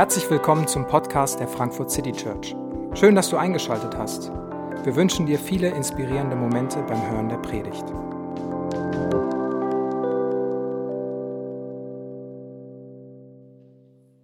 Herzlich 0.00 0.30
willkommen 0.30 0.66
zum 0.66 0.86
Podcast 0.86 1.40
der 1.40 1.46
Frankfurt 1.46 1.90
City 1.90 2.12
Church. 2.12 2.56
Schön, 2.94 3.14
dass 3.14 3.28
du 3.28 3.36
eingeschaltet 3.36 3.98
hast. 3.98 4.30
Wir 4.82 4.96
wünschen 4.96 5.26
dir 5.26 5.38
viele 5.38 5.68
inspirierende 5.68 6.36
Momente 6.36 6.82
beim 6.84 7.10
Hören 7.10 7.28
der 7.28 7.36
Predigt. 7.36 7.84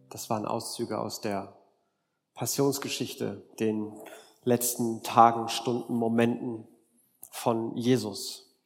Das 0.09 0.31
waren 0.31 0.47
Auszüge 0.47 0.99
aus 0.99 1.21
der 1.21 1.55
Passionsgeschichte, 2.33 3.43
den 3.61 3.93
letzten 4.45 5.03
Tagen, 5.03 5.51
Stunden, 5.51 5.95
Momenten 5.95 6.67
von 7.31 7.77
Jesus. 7.77 8.57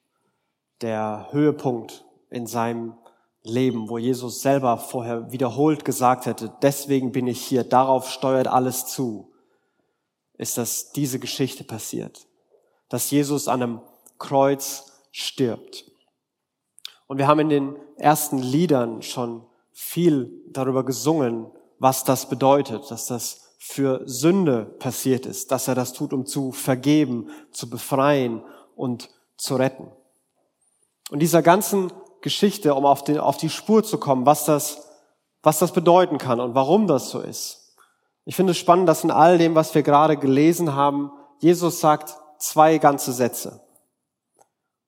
Der 0.80 1.26
Höhepunkt 1.32 2.04
in 2.30 2.46
seinem 2.46 2.94
Leben, 3.42 3.88
wo 3.88 3.98
Jesus 3.98 4.42
selber 4.42 4.76
vorher 4.76 5.32
wiederholt 5.32 5.84
gesagt 5.84 6.26
hätte, 6.26 6.52
deswegen 6.62 7.12
bin 7.12 7.26
ich 7.26 7.40
hier, 7.40 7.64
darauf 7.64 8.10
steuert 8.10 8.48
alles 8.48 8.86
zu, 8.86 9.32
ist, 10.36 10.58
dass 10.58 10.92
diese 10.92 11.18
Geschichte 11.18 11.64
passiert. 11.64 12.26
Dass 12.88 13.10
Jesus 13.10 13.48
an 13.48 13.62
einem 13.62 13.80
Kreuz 14.18 14.92
stirbt. 15.10 15.84
Und 17.06 17.18
wir 17.18 17.26
haben 17.26 17.40
in 17.40 17.48
den 17.48 17.76
ersten 17.96 18.38
Liedern 18.38 19.02
schon 19.02 19.44
viel 19.72 20.42
darüber 20.48 20.84
gesungen, 20.84 21.50
was 21.78 22.04
das 22.04 22.28
bedeutet, 22.28 22.90
dass 22.90 23.06
das 23.06 23.54
für 23.58 24.02
Sünde 24.06 24.64
passiert 24.78 25.26
ist, 25.26 25.50
dass 25.50 25.68
er 25.68 25.74
das 25.74 25.92
tut, 25.92 26.12
um 26.12 26.26
zu 26.26 26.52
vergeben, 26.52 27.30
zu 27.50 27.68
befreien 27.68 28.42
und 28.76 29.10
zu 29.36 29.56
retten. 29.56 29.90
Und 31.10 31.20
dieser 31.20 31.42
ganzen 31.42 31.92
Geschichte, 32.22 32.74
um 32.74 32.84
auf, 32.86 33.04
den, 33.04 33.18
auf 33.18 33.36
die 33.36 33.50
Spur 33.50 33.82
zu 33.82 33.98
kommen, 33.98 34.26
was 34.26 34.44
das, 34.44 34.88
was 35.42 35.58
das 35.58 35.72
bedeuten 35.72 36.18
kann 36.18 36.40
und 36.40 36.54
warum 36.54 36.86
das 36.86 37.10
so 37.10 37.20
ist. 37.20 37.76
Ich 38.24 38.36
finde 38.36 38.52
es 38.52 38.58
spannend, 38.58 38.88
dass 38.88 39.04
in 39.04 39.10
all 39.10 39.38
dem, 39.38 39.54
was 39.54 39.74
wir 39.74 39.82
gerade 39.82 40.16
gelesen 40.16 40.74
haben, 40.74 41.10
Jesus 41.38 41.80
sagt 41.80 42.16
zwei 42.38 42.78
ganze 42.78 43.12
Sätze. 43.12 43.60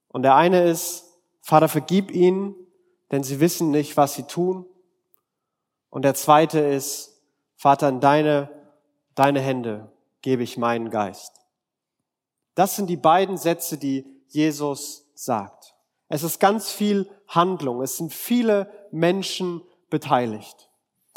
Und 0.08 0.22
der 0.22 0.36
eine 0.36 0.64
ist, 0.64 1.04
Vater, 1.40 1.68
vergib 1.68 2.10
ihnen, 2.10 2.54
denn 3.10 3.24
sie 3.24 3.40
wissen 3.40 3.70
nicht, 3.70 3.96
was 3.96 4.14
sie 4.14 4.24
tun. 4.24 4.66
Und 5.90 6.02
der 6.02 6.14
zweite 6.14 6.60
ist, 6.60 7.20
Vater, 7.56 7.88
in 7.88 8.00
deine, 8.00 8.50
deine 9.14 9.40
Hände 9.40 9.92
gebe 10.20 10.42
ich 10.42 10.56
meinen 10.56 10.90
Geist. 10.90 11.32
Das 12.54 12.76
sind 12.76 12.88
die 12.88 12.96
beiden 12.96 13.36
Sätze, 13.36 13.78
die 13.78 14.06
Jesus 14.28 15.06
sagt. 15.14 15.61
Es 16.12 16.22
ist 16.22 16.40
ganz 16.40 16.70
viel 16.70 17.08
Handlung. 17.26 17.80
Es 17.80 17.96
sind 17.96 18.12
viele 18.12 18.70
Menschen 18.90 19.62
beteiligt. 19.88 20.68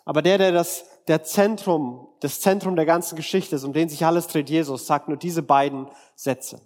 Aber 0.06 0.22
der, 0.22 0.38
der 0.38 0.54
das, 0.54 0.86
der 1.10 1.22
Zentrum, 1.22 2.08
das 2.22 2.40
Zentrum 2.40 2.78
der 2.78 2.86
ganzen 2.86 3.18
Geschichte 3.18 3.58
ist, 3.58 3.66
um 3.66 3.74
den 3.74 3.90
sich 3.90 4.06
alles 4.06 4.28
dreht, 4.28 4.50
Jesus, 4.50 4.88
sagt 4.88 5.10
nur 5.10 5.18
diese 5.18 5.44
beiden 5.44 5.90
Sätze. 6.16 6.62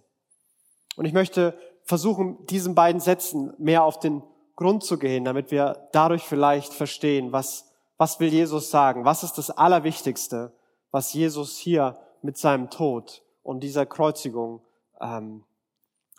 Und 0.96 1.06
ich 1.06 1.14
möchte 1.14 1.58
versuchen, 1.82 2.46
diesen 2.46 2.76
beiden 2.76 3.02
Sätzen 3.02 3.56
mehr 3.58 3.84
auf 3.84 4.00
den 4.00 4.22
Grund 4.56 4.84
zu 4.84 5.00
gehen, 5.00 5.26
damit 5.26 5.50
wir 5.50 5.90
dadurch 5.92 6.22
vielleicht 6.22 6.72
verstehen, 6.72 7.32
was, 7.32 7.72
was 7.98 8.20
will 8.20 8.32
Jesus 8.32 8.70
sagen? 8.70 9.06
Was 9.06 9.24
ist 9.24 9.40
das 9.40 9.50
Allerwichtigste, 9.50 10.54
was 10.92 11.14
Jesus 11.14 11.58
hier 11.58 11.98
mit 12.22 12.38
seinem 12.38 12.70
Tod 12.70 13.24
und 13.42 13.62
dieser 13.62 13.88
Kreuzigung 13.88 14.62
ähm, 15.02 15.46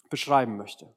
beschreiben 0.09 0.57
möchte? 0.57 0.93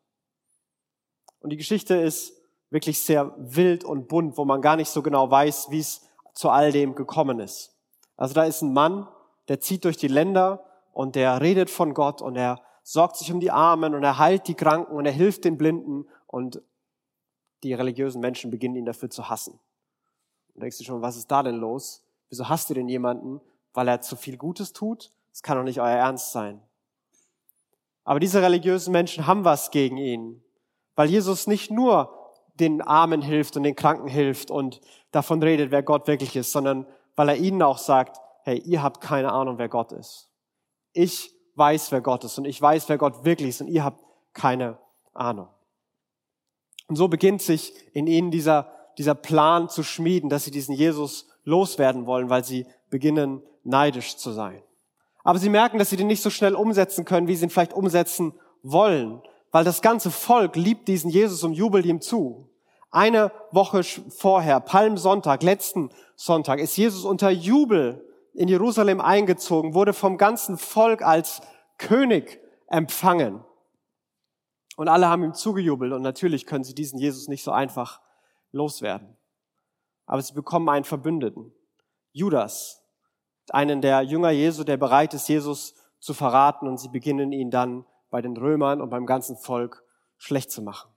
Und 1.43 1.49
die 1.49 1.57
Geschichte 1.57 1.95
ist 1.95 2.33
wirklich 2.69 2.99
sehr 2.99 3.35
wild 3.37 3.83
und 3.83 4.07
bunt, 4.07 4.37
wo 4.37 4.45
man 4.45 4.61
gar 4.61 4.77
nicht 4.77 4.89
so 4.89 5.03
genau 5.03 5.29
weiß, 5.29 5.67
wie 5.69 5.79
es 5.79 6.01
zu 6.33 6.49
all 6.49 6.71
dem 6.71 6.95
gekommen 6.95 7.39
ist. 7.39 7.75
Also 8.15 8.33
da 8.33 8.45
ist 8.45 8.61
ein 8.61 8.73
Mann, 8.73 9.07
der 9.49 9.59
zieht 9.59 9.83
durch 9.83 9.97
die 9.97 10.07
Länder 10.07 10.63
und 10.93 11.15
der 11.15 11.41
redet 11.41 11.69
von 11.69 11.93
Gott 11.93 12.21
und 12.21 12.37
er 12.37 12.61
sorgt 12.81 13.17
sich 13.17 13.31
um 13.31 13.41
die 13.41 13.51
Armen 13.51 13.93
und 13.93 14.03
er 14.03 14.17
heilt 14.17 14.47
die 14.47 14.55
Kranken 14.55 14.95
und 14.95 15.05
er 15.05 15.11
hilft 15.11 15.43
den 15.43 15.57
Blinden 15.57 16.07
und 16.27 16.61
die 17.63 17.73
religiösen 17.73 18.21
Menschen 18.21 18.49
beginnen 18.49 18.77
ihn 18.77 18.85
dafür 18.85 19.09
zu 19.09 19.29
hassen. 19.29 19.59
Und 20.55 20.61
denkst 20.61 20.77
du 20.77 20.83
schon, 20.85 21.01
was 21.01 21.17
ist 21.17 21.29
da 21.29 21.43
denn 21.43 21.55
los? 21.55 22.03
Wieso 22.29 22.47
hasst 22.47 22.69
ihr 22.69 22.75
denn 22.75 22.89
jemanden? 22.89 23.41
Weil 23.73 23.89
er 23.89 24.01
zu 24.01 24.15
viel 24.15 24.37
Gutes 24.37 24.71
tut? 24.71 25.11
Das 25.31 25.43
kann 25.43 25.57
doch 25.57 25.63
nicht 25.63 25.81
euer 25.81 25.89
Ernst 25.89 26.31
sein. 26.31 26.61
Aber 28.05 28.19
diese 28.19 28.41
religiösen 28.41 28.91
Menschen 28.91 29.27
haben 29.27 29.43
was 29.43 29.71
gegen 29.71 29.97
ihn. 29.97 30.42
Weil 30.95 31.09
Jesus 31.09 31.47
nicht 31.47 31.71
nur 31.71 32.23
den 32.59 32.81
Armen 32.81 33.21
hilft 33.21 33.57
und 33.57 33.63
den 33.63 33.75
Kranken 33.75 34.07
hilft 34.07 34.51
und 34.51 34.79
davon 35.11 35.41
redet, 35.41 35.71
wer 35.71 35.83
Gott 35.83 36.07
wirklich 36.07 36.35
ist, 36.35 36.51
sondern 36.51 36.85
weil 37.15 37.29
er 37.29 37.37
ihnen 37.37 37.61
auch 37.61 37.77
sagt, 37.77 38.17
hey, 38.43 38.59
ihr 38.59 38.83
habt 38.83 39.01
keine 39.01 39.31
Ahnung, 39.31 39.57
wer 39.57 39.69
Gott 39.69 39.91
ist. 39.91 40.29
Ich 40.91 41.33
weiß, 41.55 41.91
wer 41.91 42.01
Gott 42.01 42.23
ist 42.23 42.37
und 42.37 42.45
ich 42.45 42.61
weiß, 42.61 42.89
wer 42.89 42.97
Gott 42.97 43.25
wirklich 43.25 43.49
ist 43.49 43.61
und 43.61 43.67
ihr 43.67 43.83
habt 43.83 44.03
keine 44.33 44.77
Ahnung. 45.13 45.47
Und 46.87 46.95
so 46.95 47.07
beginnt 47.07 47.41
sich 47.41 47.73
in 47.93 48.07
ihnen 48.07 48.31
dieser, 48.31 48.71
dieser 48.97 49.15
Plan 49.15 49.69
zu 49.69 49.83
schmieden, 49.83 50.29
dass 50.29 50.43
sie 50.43 50.51
diesen 50.51 50.75
Jesus 50.75 51.27
loswerden 51.43 52.05
wollen, 52.05 52.29
weil 52.29 52.43
sie 52.43 52.65
beginnen, 52.89 53.41
neidisch 53.63 54.17
zu 54.17 54.31
sein. 54.31 54.61
Aber 55.23 55.39
sie 55.39 55.49
merken, 55.49 55.79
dass 55.79 55.89
sie 55.89 55.97
den 55.97 56.07
nicht 56.07 56.21
so 56.21 56.29
schnell 56.29 56.53
umsetzen 56.53 57.05
können, 57.05 57.27
wie 57.27 57.35
sie 57.35 57.45
ihn 57.45 57.49
vielleicht 57.49 57.73
umsetzen 57.73 58.33
wollen 58.61 59.21
weil 59.53 59.63
das 59.63 59.83
ganze 59.83 60.09
Volk 60.09 60.55
liebt 60.55 60.87
diesen 60.87 61.11
Jesus 61.11 61.43
und 61.43 61.53
jubelt 61.53 61.85
ihm 61.85 62.01
zu. 62.01 62.49
Eine 62.89 63.31
Woche 63.51 63.83
vorher, 63.83 64.59
Palmsonntag, 64.59 65.43
letzten 65.43 65.91
Sonntag, 66.15 66.59
ist 66.59 66.75
Jesus 66.75 67.05
unter 67.05 67.29
Jubel 67.29 68.03
in 68.33 68.47
Jerusalem 68.47 68.99
eingezogen, 68.99 69.75
wurde 69.75 69.93
vom 69.93 70.17
ganzen 70.17 70.57
Volk 70.57 71.03
als 71.03 71.41
König 71.77 72.41
empfangen. 72.67 73.45
Und 74.75 74.87
alle 74.87 75.07
haben 75.07 75.23
ihm 75.23 75.35
zugejubelt 75.35 75.93
und 75.93 76.01
natürlich 76.01 76.47
können 76.47 76.63
sie 76.63 76.73
diesen 76.73 76.97
Jesus 76.97 77.27
nicht 77.27 77.43
so 77.43 77.51
einfach 77.51 78.01
loswerden. 78.51 79.15
Aber 80.07 80.21
sie 80.23 80.33
bekommen 80.33 80.67
einen 80.67 80.83
Verbündeten, 80.83 81.53
Judas, 82.11 82.81
einen 83.49 83.81
der 83.81 84.01
Jünger 84.01 84.31
Jesu, 84.31 84.63
der 84.63 84.77
bereit 84.77 85.13
ist, 85.13 85.29
Jesus 85.29 85.75
zu 85.99 86.15
verraten 86.15 86.67
und 86.67 86.79
sie 86.79 86.89
beginnen 86.89 87.31
ihn 87.31 87.51
dann 87.51 87.85
bei 88.13 88.21
den 88.21 88.37
Römern 88.37 88.79
und 88.79 88.91
beim 88.91 89.07
ganzen 89.07 89.35
Volk 89.37 89.83
schlecht 90.17 90.51
zu 90.51 90.61
machen. 90.61 90.91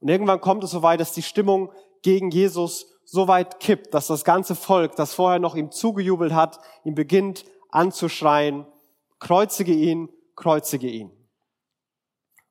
Und 0.00 0.08
irgendwann 0.08 0.40
kommt 0.40 0.64
es 0.64 0.70
so 0.70 0.82
weit, 0.82 1.00
dass 1.00 1.12
die 1.12 1.22
Stimmung 1.22 1.70
gegen 2.00 2.30
Jesus 2.30 2.86
so 3.04 3.28
weit 3.28 3.60
kippt, 3.60 3.92
dass 3.92 4.06
das 4.06 4.24
ganze 4.24 4.54
Volk, 4.54 4.96
das 4.96 5.12
vorher 5.12 5.38
noch 5.38 5.54
ihm 5.54 5.70
zugejubelt 5.70 6.32
hat, 6.32 6.58
ihm 6.82 6.94
beginnt 6.94 7.44
anzuschreien, 7.70 8.66
kreuzige 9.18 9.74
ihn, 9.74 10.08
kreuzige 10.34 10.88
ihn. 10.88 11.10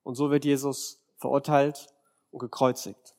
Und 0.04 0.14
so 0.14 0.30
wird 0.30 0.46
Jesus 0.46 1.02
verurteilt 1.18 1.88
und 2.30 2.38
gekreuzigt. 2.38 3.16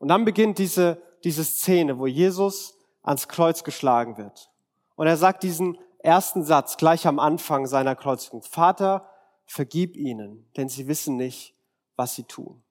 Und 0.00 0.08
dann 0.08 0.26
beginnt 0.26 0.58
diese, 0.58 1.00
diese 1.24 1.44
Szene, 1.44 1.98
wo 1.98 2.06
Jesus 2.06 2.74
ans 3.02 3.26
Kreuz 3.26 3.64
geschlagen 3.64 4.18
wird. 4.18 4.50
Und 4.96 5.06
er 5.06 5.16
sagt 5.16 5.44
diesen 5.44 5.78
ersten 6.00 6.44
Satz 6.44 6.76
gleich 6.76 7.06
am 7.06 7.18
Anfang 7.18 7.64
seiner 7.64 7.96
Kreuzigung. 7.96 8.42
Vater, 8.42 9.09
vergib 9.50 9.96
ihnen, 9.96 10.48
denn 10.56 10.68
sie 10.68 10.86
wissen 10.86 11.16
nicht, 11.16 11.56
was 11.96 12.14
sie 12.14 12.22
tun. 12.22 12.62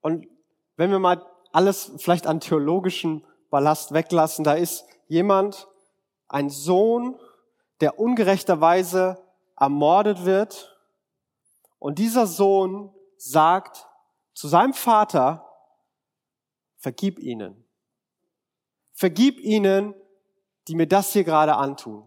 Und 0.00 0.26
wenn 0.76 0.90
wir 0.90 0.98
mal 0.98 1.24
alles 1.52 1.92
vielleicht 1.98 2.26
an 2.26 2.40
theologischen 2.40 3.24
Ballast 3.48 3.92
weglassen, 3.92 4.44
da 4.44 4.54
ist 4.54 4.84
jemand, 5.06 5.68
ein 6.26 6.50
Sohn, 6.50 7.16
der 7.80 8.00
ungerechterweise 8.00 9.24
ermordet 9.56 10.24
wird. 10.24 10.76
Und 11.78 12.00
dieser 12.00 12.26
Sohn 12.26 12.92
sagt 13.16 13.86
zu 14.34 14.48
seinem 14.48 14.74
Vater, 14.74 15.48
vergib 16.76 17.20
ihnen. 17.20 17.64
Vergib 18.94 19.38
ihnen, 19.38 19.94
die 20.66 20.74
mir 20.74 20.88
das 20.88 21.12
hier 21.12 21.22
gerade 21.22 21.54
antun. 21.54 22.04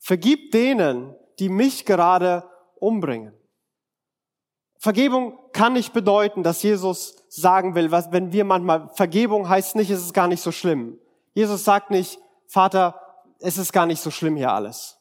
Vergib 0.00 0.50
denen, 0.50 1.14
die 1.38 1.48
mich 1.48 1.84
gerade 1.84 2.48
umbringen. 2.76 3.34
Vergebung 4.78 5.38
kann 5.52 5.72
nicht 5.72 5.92
bedeuten, 5.92 6.42
dass 6.42 6.62
Jesus 6.62 7.16
sagen 7.28 7.74
will, 7.74 7.90
was, 7.90 8.12
wenn 8.12 8.32
wir 8.32 8.44
manchmal, 8.44 8.90
Vergebung 8.90 9.48
heißt 9.48 9.76
nicht, 9.76 9.90
es 9.90 10.02
ist 10.02 10.12
gar 10.12 10.28
nicht 10.28 10.42
so 10.42 10.52
schlimm. 10.52 10.98
Jesus 11.32 11.64
sagt 11.64 11.90
nicht, 11.90 12.18
Vater, 12.46 13.00
es 13.40 13.56
ist 13.56 13.72
gar 13.72 13.86
nicht 13.86 14.00
so 14.00 14.10
schlimm 14.10 14.36
hier 14.36 14.52
alles. 14.52 14.98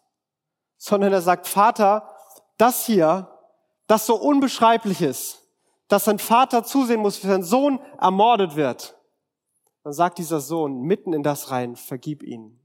Sondern 0.77 1.11
er 1.11 1.21
sagt, 1.21 1.47
Vater, 1.47 2.09
das 2.57 2.85
hier, 2.85 3.29
das 3.87 4.05
so 4.05 4.15
unbeschreiblich 4.15 5.01
ist, 5.01 5.47
dass 5.87 6.05
sein 6.05 6.19
Vater 6.19 6.63
zusehen 6.63 7.01
muss, 7.01 7.21
wie 7.23 7.27
sein 7.27 7.43
Sohn 7.43 7.79
ermordet 7.99 8.55
wird. 8.55 8.97
Dann 9.83 9.93
sagt 9.93 10.17
dieser 10.17 10.39
Sohn 10.39 10.81
mitten 10.81 11.13
in 11.13 11.23
das 11.23 11.51
rein, 11.51 11.75
vergib 11.75 12.23
ihnen. 12.23 12.59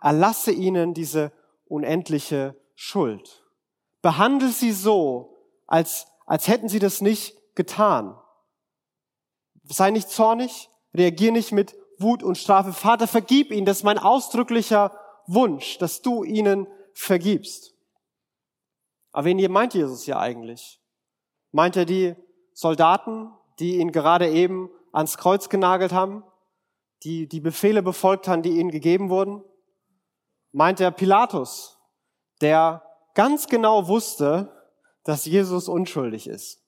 Erlasse 0.00 0.52
ihnen 0.52 0.94
diese 0.94 1.32
unendliche 1.66 2.56
Schuld. 2.74 3.44
Behandle 4.02 4.48
sie 4.48 4.72
so, 4.72 5.38
als, 5.66 6.06
als 6.26 6.48
hätten 6.48 6.68
sie 6.68 6.78
das 6.78 7.00
nicht 7.00 7.36
getan. 7.54 8.18
Sei 9.64 9.90
nicht 9.90 10.10
zornig, 10.10 10.68
reagier 10.94 11.32
nicht 11.32 11.52
mit 11.52 11.74
Wut 11.98 12.22
und 12.22 12.36
Strafe. 12.36 12.72
Vater, 12.72 13.06
vergib 13.06 13.50
ihnen. 13.50 13.66
Das 13.66 13.78
ist 13.78 13.84
mein 13.84 13.98
ausdrücklicher 13.98 14.98
Wunsch, 15.26 15.78
dass 15.78 16.02
du 16.02 16.24
ihnen 16.24 16.66
vergibst. 16.92 17.74
Aber 19.12 19.26
wen 19.26 19.52
meint 19.52 19.74
Jesus 19.74 20.02
hier 20.02 20.18
eigentlich? 20.18 20.80
Meint 21.52 21.76
er 21.76 21.84
die 21.84 22.16
Soldaten, 22.52 23.30
die 23.58 23.76
ihn 23.76 23.92
gerade 23.92 24.28
eben 24.28 24.70
ans 24.92 25.16
Kreuz 25.16 25.48
genagelt 25.48 25.92
haben? 25.92 26.24
Die 27.04 27.28
die 27.28 27.40
Befehle 27.40 27.82
befolgt 27.82 28.28
haben, 28.28 28.42
die 28.42 28.58
ihnen 28.58 28.70
gegeben 28.70 29.10
wurden? 29.10 29.42
Meint 30.52 30.80
er 30.80 30.90
Pilatus, 30.90 31.73
der 32.40 32.82
ganz 33.14 33.46
genau 33.46 33.88
wusste, 33.88 34.50
dass 35.04 35.24
Jesus 35.24 35.68
unschuldig 35.68 36.26
ist? 36.26 36.62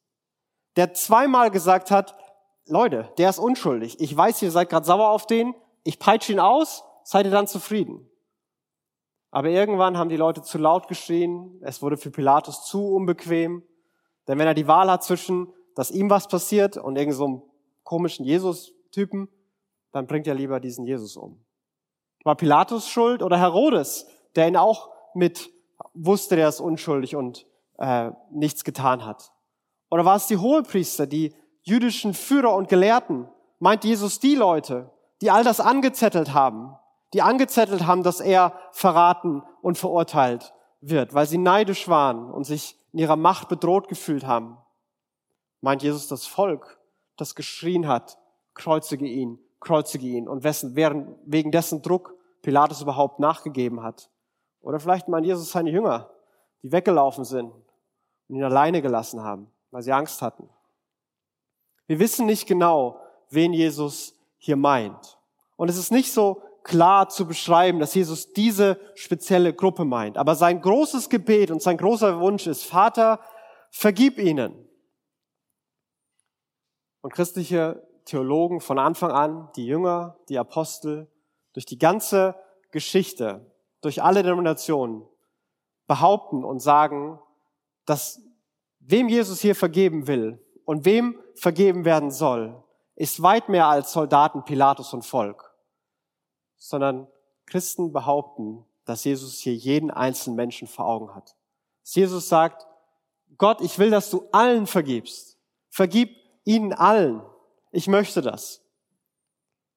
Der 0.77 0.95
zweimal 0.95 1.51
gesagt 1.51 1.91
hat, 1.91 2.15
Leute, 2.67 3.13
der 3.19 3.31
ist 3.31 3.39
unschuldig. 3.39 4.01
Ich 4.01 4.15
weiß, 4.17 4.43
ihr 4.43 4.51
seid 4.51 4.71
gerade 4.71 4.85
sauer 4.85 5.11
auf 5.11 5.27
den. 5.27 5.55
Ich 5.85 5.99
peitsche 5.99 6.33
ihn 6.33 6.41
aus. 6.41 6.85
Seid 7.05 7.27
ihr 7.27 7.33
dann 7.33 7.47
zufrieden? 7.47 8.11
Aber 9.31 9.49
irgendwann 9.49 9.97
haben 9.97 10.09
die 10.09 10.17
Leute 10.17 10.43
zu 10.43 10.59
laut 10.59 10.89
geschrien. 10.89 11.61
Es 11.63 11.83
wurde 11.83 11.97
für 11.97 12.11
Pilatus 12.11 12.65
zu 12.65 12.95
unbequem. 12.95 13.63
Denn 14.27 14.39
wenn 14.39 14.47
er 14.47 14.55
die 14.55 14.67
Wahl 14.67 14.91
hat 14.91 15.05
zwischen, 15.05 15.53
dass 15.75 15.91
ihm 15.91 16.11
was 16.11 16.27
passiert 16.27 16.77
und 16.77 16.97
irgend 16.97 17.15
so 17.15 17.51
komischen 17.85 18.25
Jesus-Typen, 18.25 19.29
dann 19.93 20.07
bringt 20.07 20.27
er 20.27 20.35
lieber 20.35 20.59
diesen 20.59 20.85
Jesus 20.85 21.17
um. 21.17 21.45
War 22.25 22.35
Pilatus 22.35 22.89
schuld 22.89 23.23
oder 23.23 23.39
Herodes, 23.39 24.09
der 24.35 24.49
ihn 24.49 24.57
auch 24.57 24.91
mit 25.15 25.51
wusste, 25.95 26.37
der 26.37 26.49
ist 26.49 26.61
unschuldig 26.61 27.17
und 27.17 27.47
äh, 27.79 28.11
nichts 28.31 28.65
getan 28.65 29.05
hat? 29.05 29.33
Oder 29.91 30.05
war 30.05 30.17
es 30.17 30.27
die 30.27 30.39
Hohepriester, 30.39 31.07
die 31.07 31.35
jüdischen 31.63 32.15
Führer 32.15 32.55
und 32.55 32.69
Gelehrten, 32.69 33.29
meint 33.59 33.85
Jesus 33.85 34.21
die 34.21 34.35
Leute, 34.35 34.91
die 35.21 35.31
all 35.31 35.45
das 35.45 35.61
angezettelt 35.61 36.35
haben, 36.35 36.77
die 37.13 37.23
angezettelt 37.23 37.87
haben, 37.87 38.03
dass 38.03 38.21
er 38.21 38.53
verraten 38.73 39.43
und 39.63 39.79
verurteilt 39.79 40.53
wird, 40.81 41.15
weil 41.15 41.27
sie 41.27 41.39
neidisch 41.39 41.89
waren 41.89 42.31
und 42.31 42.45
sich 42.45 42.77
in 42.93 43.01
ihrer 43.01 43.17
Macht 43.17 43.49
bedroht 43.49 43.89
gefühlt 43.89 44.27
haben. 44.27 44.59
Meint 45.61 45.83
Jesus 45.83 46.09
das 46.09 46.27
Volk, 46.27 46.79
das 47.17 47.35
geschrien 47.35 47.89
hat, 47.89 48.19
kreuzige 48.55 49.07
ihn, 49.07 49.39
kreuzige 49.61 50.07
ihn 50.07 50.29
und 50.29 50.45
wessen, 50.45 50.77
während, 50.77 51.17
wegen 51.25 51.51
dessen 51.51 51.83
Druck 51.83 52.15
Pilatus 52.43 52.83
überhaupt 52.83 53.19
nachgegeben 53.19 53.83
hat. 53.83 54.11
Oder 54.61 54.81
vielleicht 54.81 55.09
meint 55.09 55.27
Jesus 55.27 55.51
seine 55.51 55.71
Jünger, 55.71 56.11
die 56.63 56.73
weggelaufen 56.73 57.25
sind 57.25 57.53
und 58.29 58.37
ihn 58.37 58.45
alleine 58.45 58.83
gelassen 58.83 59.23
haben, 59.23 59.51
weil 59.71 59.83
sie 59.83 59.93
Angst 59.93 60.23
hatten. 60.23 60.49
Wir 61.87 61.99
wissen 61.99 62.27
nicht 62.27 62.47
genau, 62.47 63.01
wen 63.31 63.53
Jesus 63.53 64.15
hier 64.39 64.57
meint. 64.57 65.19
Und 65.57 65.69
es 65.69 65.79
ist 65.79 65.93
nicht 65.93 66.13
so 66.13 66.43
klar 66.65 67.09
zu 67.09 67.27
beschreiben, 67.27 67.79
dass 67.79 67.95
Jesus 67.95 68.33
diese 68.33 68.81
spezielle 68.97 69.55
Gruppe 69.55 69.85
meint. 69.85 70.19
Aber 70.19 70.35
sein 70.35 70.61
großes 70.61 71.09
Gebet 71.09 71.53
und 71.53 71.63
sein 71.63 71.77
großer 71.77 72.19
Wunsch 72.21 72.49
ist, 72.49 72.65
Vater, 72.65 73.21
vergib 73.71 74.19
ihnen. 74.19 74.69
Und 77.03 77.13
christliche 77.13 77.87
Theologen 78.05 78.61
von 78.61 78.81
Anfang 78.81 79.13
an, 79.13 79.49
die 79.55 79.67
Jünger, 79.67 80.17
die 80.29 80.39
Apostel, 80.39 81.09
durch 81.53 81.67
die 81.67 81.79
ganze 81.79 82.35
Geschichte, 82.73 83.47
durch 83.87 84.03
alle 84.03 84.25
Denominationen 84.25 85.07
behaupten 85.87 86.45
und 86.45 86.59
sagen, 86.59 87.21
dass 87.85 88.21
wem 88.81 89.09
Jesus 89.09 89.41
hier 89.41 89.55
vergeben 89.55 90.09
will, 90.09 90.45
und 90.65 90.85
wem 90.85 91.19
vergeben 91.37 91.85
werden 91.85 92.11
soll, 92.11 92.61
ist 92.97 93.23
weit 93.23 93.49
mehr 93.49 93.69
als 93.69 93.93
Soldaten, 93.93 94.45
Pilatus 94.45 94.93
und 94.93 95.07
Volk, 95.07 95.55
sondern 96.57 97.07
Christen 97.47 97.93
behaupten, 97.93 98.67
dass 98.85 99.05
Jesus 99.05 99.39
hier 99.39 99.55
jeden 99.55 99.93
einzelnen 99.93 100.35
Menschen 100.35 100.67
vor 100.67 100.87
Augen 100.87 101.15
hat. 101.15 101.37
Dass 101.83 101.95
Jesus 101.95 102.29
sagt, 102.29 102.67
Gott, 103.39 103.61
ich 103.61 103.79
will, 103.79 103.91
dass 103.91 104.11
du 104.11 104.29
allen 104.33 104.67
vergibst. 104.67 105.39
Vergib 105.69 106.17
ihnen 106.43 106.73
allen. 106.73 107.23
Ich 107.71 107.87
möchte 107.87 108.21
das. 108.21 108.61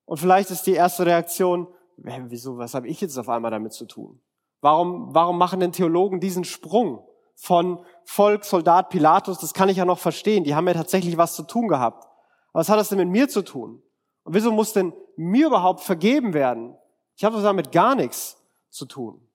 Und 0.06 0.18
vielleicht 0.18 0.50
ist 0.50 0.64
die 0.64 0.74
erste 0.74 1.06
Reaktion, 1.06 1.68
wieso, 2.04 2.58
was 2.58 2.74
habe 2.74 2.88
ich 2.88 3.02
jetzt 3.02 3.18
auf 3.18 3.30
einmal 3.30 3.52
damit 3.52 3.74
zu 3.74 3.86
tun? 3.86 4.22
Warum, 4.62 5.14
warum 5.14 5.38
machen 5.38 5.60
denn 5.60 5.72
Theologen 5.72 6.20
diesen 6.20 6.44
Sprung? 6.44 7.04
von 7.40 7.80
Volk, 8.04 8.44
Soldat, 8.44 8.90
Pilatus, 8.90 9.40
das 9.40 9.54
kann 9.54 9.70
ich 9.70 9.78
ja 9.78 9.86
noch 9.86 10.00
verstehen. 10.00 10.44
Die 10.44 10.56
haben 10.56 10.68
ja 10.68 10.74
tatsächlich 10.74 11.18
was 11.18 11.36
zu 11.36 11.44
tun 11.44 11.70
gehabt. 11.70 12.06
Was 12.52 12.68
hat 12.68 12.78
das 12.78 12.90
denn 12.90 12.98
mit 12.98 13.08
mir 13.08 13.30
zu 13.30 13.44
tun? 13.44 13.82
Und 14.24 14.34
wieso 14.34 14.52
muss 14.52 14.74
denn 14.74 14.94
mir 15.16 15.48
überhaupt 15.48 15.80
vergeben 15.80 16.34
werden? 16.34 16.76
Ich 17.16 17.24
habe 17.24 17.42
damit 17.42 17.72
gar 17.72 17.96
nichts 17.96 18.38
zu 18.70 18.86
tun. 18.86 19.26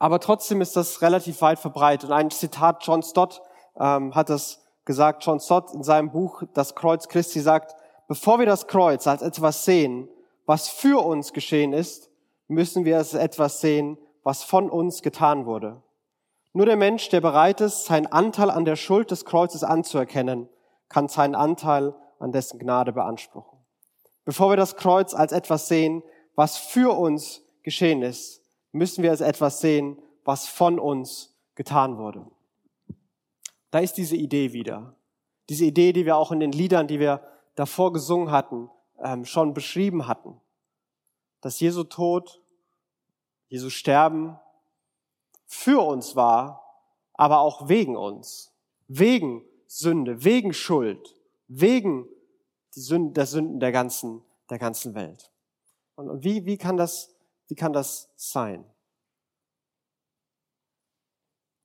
Aber 0.00 0.18
trotzdem 0.18 0.60
ist 0.60 0.74
das 0.74 1.02
relativ 1.02 1.40
weit 1.40 1.60
verbreitet. 1.60 2.10
Und 2.10 2.16
ein 2.16 2.30
Zitat 2.32 2.84
John 2.84 3.04
Stott 3.04 3.40
ähm, 3.78 4.12
hat 4.16 4.28
das 4.28 4.60
gesagt. 4.84 5.24
John 5.24 5.38
Stott 5.38 5.72
in 5.74 5.84
seinem 5.84 6.10
Buch 6.10 6.42
Das 6.52 6.74
Kreuz 6.74 7.06
Christi 7.06 7.38
sagt, 7.38 7.76
bevor 8.08 8.40
wir 8.40 8.46
das 8.46 8.66
Kreuz 8.66 9.06
als 9.06 9.22
etwas 9.22 9.64
sehen, 9.64 10.08
was 10.52 10.68
für 10.68 11.02
uns 11.02 11.32
geschehen 11.32 11.72
ist, 11.72 12.10
müssen 12.46 12.84
wir 12.84 12.98
es 12.98 13.14
etwas 13.14 13.62
sehen, 13.62 13.96
was 14.22 14.44
von 14.44 14.68
uns 14.68 15.00
getan 15.00 15.46
wurde. 15.46 15.82
Nur 16.52 16.66
der 16.66 16.76
Mensch, 16.76 17.08
der 17.08 17.22
bereit 17.22 17.62
ist, 17.62 17.86
seinen 17.86 18.04
Anteil 18.04 18.50
an 18.50 18.66
der 18.66 18.76
Schuld 18.76 19.10
des 19.10 19.24
Kreuzes 19.24 19.64
anzuerkennen, 19.64 20.50
kann 20.90 21.08
seinen 21.08 21.34
Anteil 21.34 21.94
an 22.18 22.32
dessen 22.32 22.58
Gnade 22.58 22.92
beanspruchen. 22.92 23.60
Bevor 24.26 24.50
wir 24.50 24.58
das 24.58 24.76
Kreuz 24.76 25.14
als 25.14 25.32
etwas 25.32 25.68
sehen, 25.68 26.02
was 26.34 26.58
für 26.58 26.98
uns 26.98 27.42
geschehen 27.62 28.02
ist, 28.02 28.42
müssen 28.72 29.02
wir 29.02 29.10
als 29.10 29.22
etwas 29.22 29.62
sehen, 29.62 30.02
was 30.22 30.48
von 30.48 30.78
uns 30.78 31.34
getan 31.54 31.96
wurde. 31.96 32.26
Da 33.70 33.78
ist 33.78 33.94
diese 33.94 34.16
Idee 34.16 34.52
wieder. 34.52 34.96
Diese 35.48 35.64
Idee, 35.64 35.94
die 35.94 36.04
wir 36.04 36.18
auch 36.18 36.30
in 36.30 36.40
den 36.40 36.52
Liedern, 36.52 36.88
die 36.88 37.00
wir 37.00 37.22
davor 37.54 37.94
gesungen 37.94 38.30
hatten, 38.30 38.68
ähm, 39.02 39.24
schon 39.24 39.54
beschrieben 39.54 40.06
hatten. 40.06 40.41
Dass 41.42 41.60
Jesu 41.60 41.84
Tod, 41.84 42.40
Jesu 43.48 43.68
Sterben 43.68 44.38
für 45.46 45.82
uns 45.86 46.16
war, 46.16 46.62
aber 47.12 47.40
auch 47.40 47.68
wegen 47.68 47.96
uns, 47.96 48.54
wegen 48.88 49.44
Sünde, 49.66 50.24
wegen 50.24 50.54
Schuld, 50.54 51.14
wegen 51.48 52.08
die 52.74 52.80
Sünden, 52.80 53.12
der 53.12 53.26
Sünden 53.26 53.60
der 53.60 53.72
ganzen, 53.72 54.22
der 54.48 54.58
ganzen 54.58 54.94
Welt. 54.94 55.30
Und, 55.94 56.08
und 56.08 56.24
wie, 56.24 56.46
wie 56.46 56.56
kann 56.56 56.76
das, 56.76 57.14
wie 57.48 57.54
kann 57.54 57.72
das 57.72 58.10
sein? 58.16 58.64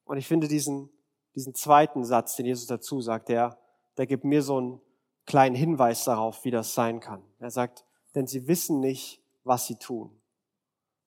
Und 0.03 0.17
ich 0.17 0.27
finde 0.27 0.48
diesen, 0.48 0.89
diesen 1.36 1.53
zweiten 1.53 2.03
Satz, 2.03 2.36
den 2.36 2.46
Jesus 2.46 2.65
dazu 2.65 3.01
sagt, 3.01 3.29
der, 3.29 3.57
der 3.98 4.07
gibt 4.07 4.24
mir 4.24 4.41
so 4.41 4.57
einen 4.57 4.81
kleinen 5.25 5.55
Hinweis 5.55 6.03
darauf, 6.05 6.43
wie 6.46 6.51
das 6.51 6.74
sein 6.74 7.00
kann. 7.00 7.22
Er 7.39 7.51
sagt, 7.51 7.86
denn 8.15 8.27
sie 8.27 8.48
wissen 8.48 8.79
nicht, 8.79 9.22
was 9.47 9.65
sie 9.67 9.75
tun. 9.75 10.19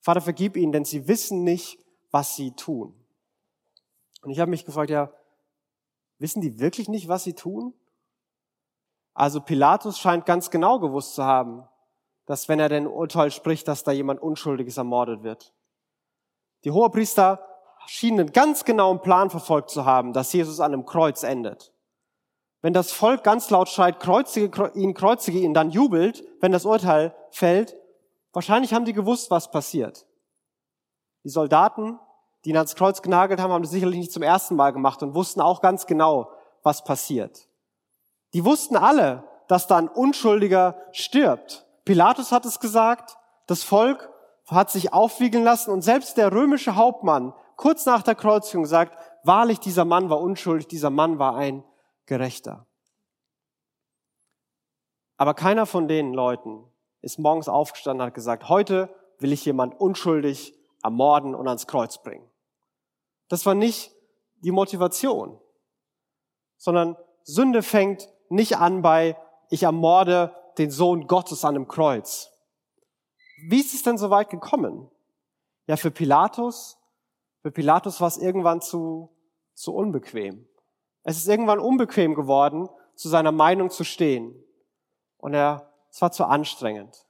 Vater, 0.01 0.21
vergib 0.21 0.57
ihnen, 0.57 0.73
denn 0.73 0.85
sie 0.85 1.09
wissen 1.09 1.45
nicht, 1.45 1.79
was 2.11 2.37
sie 2.37 2.53
tun. 2.53 2.95
Und 4.23 4.31
ich 4.31 4.41
habe 4.41 4.51
mich 4.51 4.65
gefragt, 4.65 4.91
ja, 4.91 5.13
wissen 6.19 6.41
die 6.41 6.59
wirklich 6.59 6.89
nicht, 6.89 7.09
was 7.09 7.25
sie 7.25 7.35
tun? 7.35 7.75
Also 9.15 9.41
Pilatus 9.41 9.99
scheint 9.99 10.27
ganz 10.27 10.51
genau 10.51 10.79
gewusst 10.79 11.15
zu 11.15 11.25
haben, 11.25 11.67
dass 12.27 12.49
wenn 12.49 12.61
er 12.61 12.69
den 12.69 12.87
Urteil 12.87 13.31
spricht, 13.31 13.69
dass 13.69 13.85
da 13.85 13.93
jemand 13.93 14.23
Unschuldiges 14.23 14.77
ermordet 14.77 15.23
wird. 15.23 15.53
Die 16.65 16.71
Hohepriester 16.71 17.45
schienen 17.87 18.21
einen 18.21 18.33
ganz 18.33 18.65
genauen 18.65 19.01
Plan 19.01 19.31
verfolgt 19.31 19.71
zu 19.71 19.85
haben, 19.85 20.13
dass 20.13 20.33
Jesus 20.33 20.61
an 20.61 20.73
einem 20.73 20.85
Kreuz 20.85 21.23
endet. 21.23 21.73
Wenn 22.63 22.75
das 22.75 22.93
Volk 22.93 23.25
ganz 23.25 23.49
laut 23.51 23.69
schreit, 23.69 24.01
kreuzige 24.01 24.71
ihn, 24.75 24.93
kreuzige 24.93 25.39
ihn, 25.39 25.55
dann 25.55 25.71
jubelt, 25.71 26.23
wenn 26.41 26.53
das 26.53 26.67
Urteil 26.67 27.15
fällt, 27.31 27.77
wahrscheinlich 28.33 28.75
haben 28.75 28.85
die 28.85 28.93
gewusst, 28.93 29.31
was 29.31 29.51
passiert. 29.51 30.07
Die 31.25 31.29
Soldaten, 31.29 31.99
die 32.45 32.51
ihn 32.51 32.57
ans 32.57 32.75
Kreuz 32.75 33.03
genagelt 33.03 33.41
haben, 33.41 33.53
haben 33.53 33.63
das 33.63 33.71
sicherlich 33.71 33.99
nicht 33.99 34.13
zum 34.13 34.23
ersten 34.23 34.57
Mal 34.57 34.73
gemacht 34.73 35.03
und 35.03 35.15
wussten 35.15 35.41
auch 35.41 35.61
ganz 35.61 35.87
genau, 35.87 36.31
was 36.63 36.85
passiert. 36.85 37.49
Die 38.33 38.45
wussten 38.45 38.77
alle, 38.77 39.25
dass 39.49 39.67
da 39.67 39.77
ein 39.77 39.89
Unschuldiger 39.89 40.77
stirbt. 40.93 41.67
Pilatus 41.85 42.33
hat 42.33 42.45
es 42.45 42.61
gesagt, 42.61 43.19
das 43.47 43.63
Volk 43.63 44.11
hat 44.47 44.71
sich 44.71 44.93
aufwiegeln 44.93 45.45
lassen 45.45 45.71
und 45.71 45.83
selbst 45.83 46.17
der 46.17 46.33
römische 46.33 46.77
Hauptmann 46.77 47.35
kurz 47.57 47.87
nach 47.87 48.03
der 48.03 48.15
Kreuzigung 48.15 48.67
sagt, 48.67 48.97
wahrlich 49.23 49.61
dieser 49.61 49.85
Mann 49.85 50.09
war 50.09 50.21
unschuldig, 50.21 50.67
dieser 50.69 50.91
Mann 50.91 51.19
war 51.19 51.37
ein 51.37 51.63
Gerechter. 52.07 52.67
Aber 55.17 55.35
keiner 55.35 55.67
von 55.67 55.87
den 55.87 56.15
Leuten 56.15 56.65
ist 57.03 57.19
morgens 57.19 57.49
aufgestanden 57.49 58.03
und 58.03 58.07
hat 58.09 58.15
gesagt, 58.15 58.49
heute 58.49 58.95
will 59.19 59.33
ich 59.33 59.45
jemand 59.45 59.79
unschuldig 59.81 60.55
ermorden 60.83 61.35
und 61.35 61.47
ans 61.47 61.67
Kreuz 61.67 62.03
bringen. 62.03 62.29
Das 63.29 63.47
war 63.47 63.55
nicht 63.55 63.93
die 64.43 64.51
Motivation, 64.51 65.39
sondern 66.57 66.97
Sünde 67.23 67.63
fängt 67.63 68.09
nicht 68.29 68.57
an 68.57 68.83
bei, 68.83 69.17
ich 69.51 69.65
ermorde 69.65 70.35
den 70.59 70.71
Sohn 70.71 71.07
Gottes 71.07 71.45
an 71.45 71.55
dem 71.55 71.69
Kreuz. 71.69 72.31
Wie 73.49 73.61
ist 73.61 73.75
es 73.75 73.83
denn 73.83 73.99
so 73.99 74.11
weit 74.11 74.31
gekommen? 74.31 74.91
Ja, 75.67 75.77
für 75.77 75.91
Pilatus, 75.91 76.79
für 77.43 77.51
Pilatus 77.51 78.01
war 78.01 78.09
es 78.09 78.19
irgendwann 78.19 78.61
zu, 78.61 79.11
zu 79.55 79.75
unbequem. 79.75 80.47
Es 81.03 81.17
ist 81.17 81.29
irgendwann 81.29 81.59
unbequem 81.59 82.15
geworden, 82.15 82.69
zu 82.95 83.09
seiner 83.09 83.33
Meinung 83.33 83.71
zu 83.71 83.85
stehen. 83.85 84.35
Und 85.17 85.35
er, 85.35 85.70
es 85.91 86.01
war 86.01 86.13
zu 86.13 86.25
anstrengend. 86.25 87.07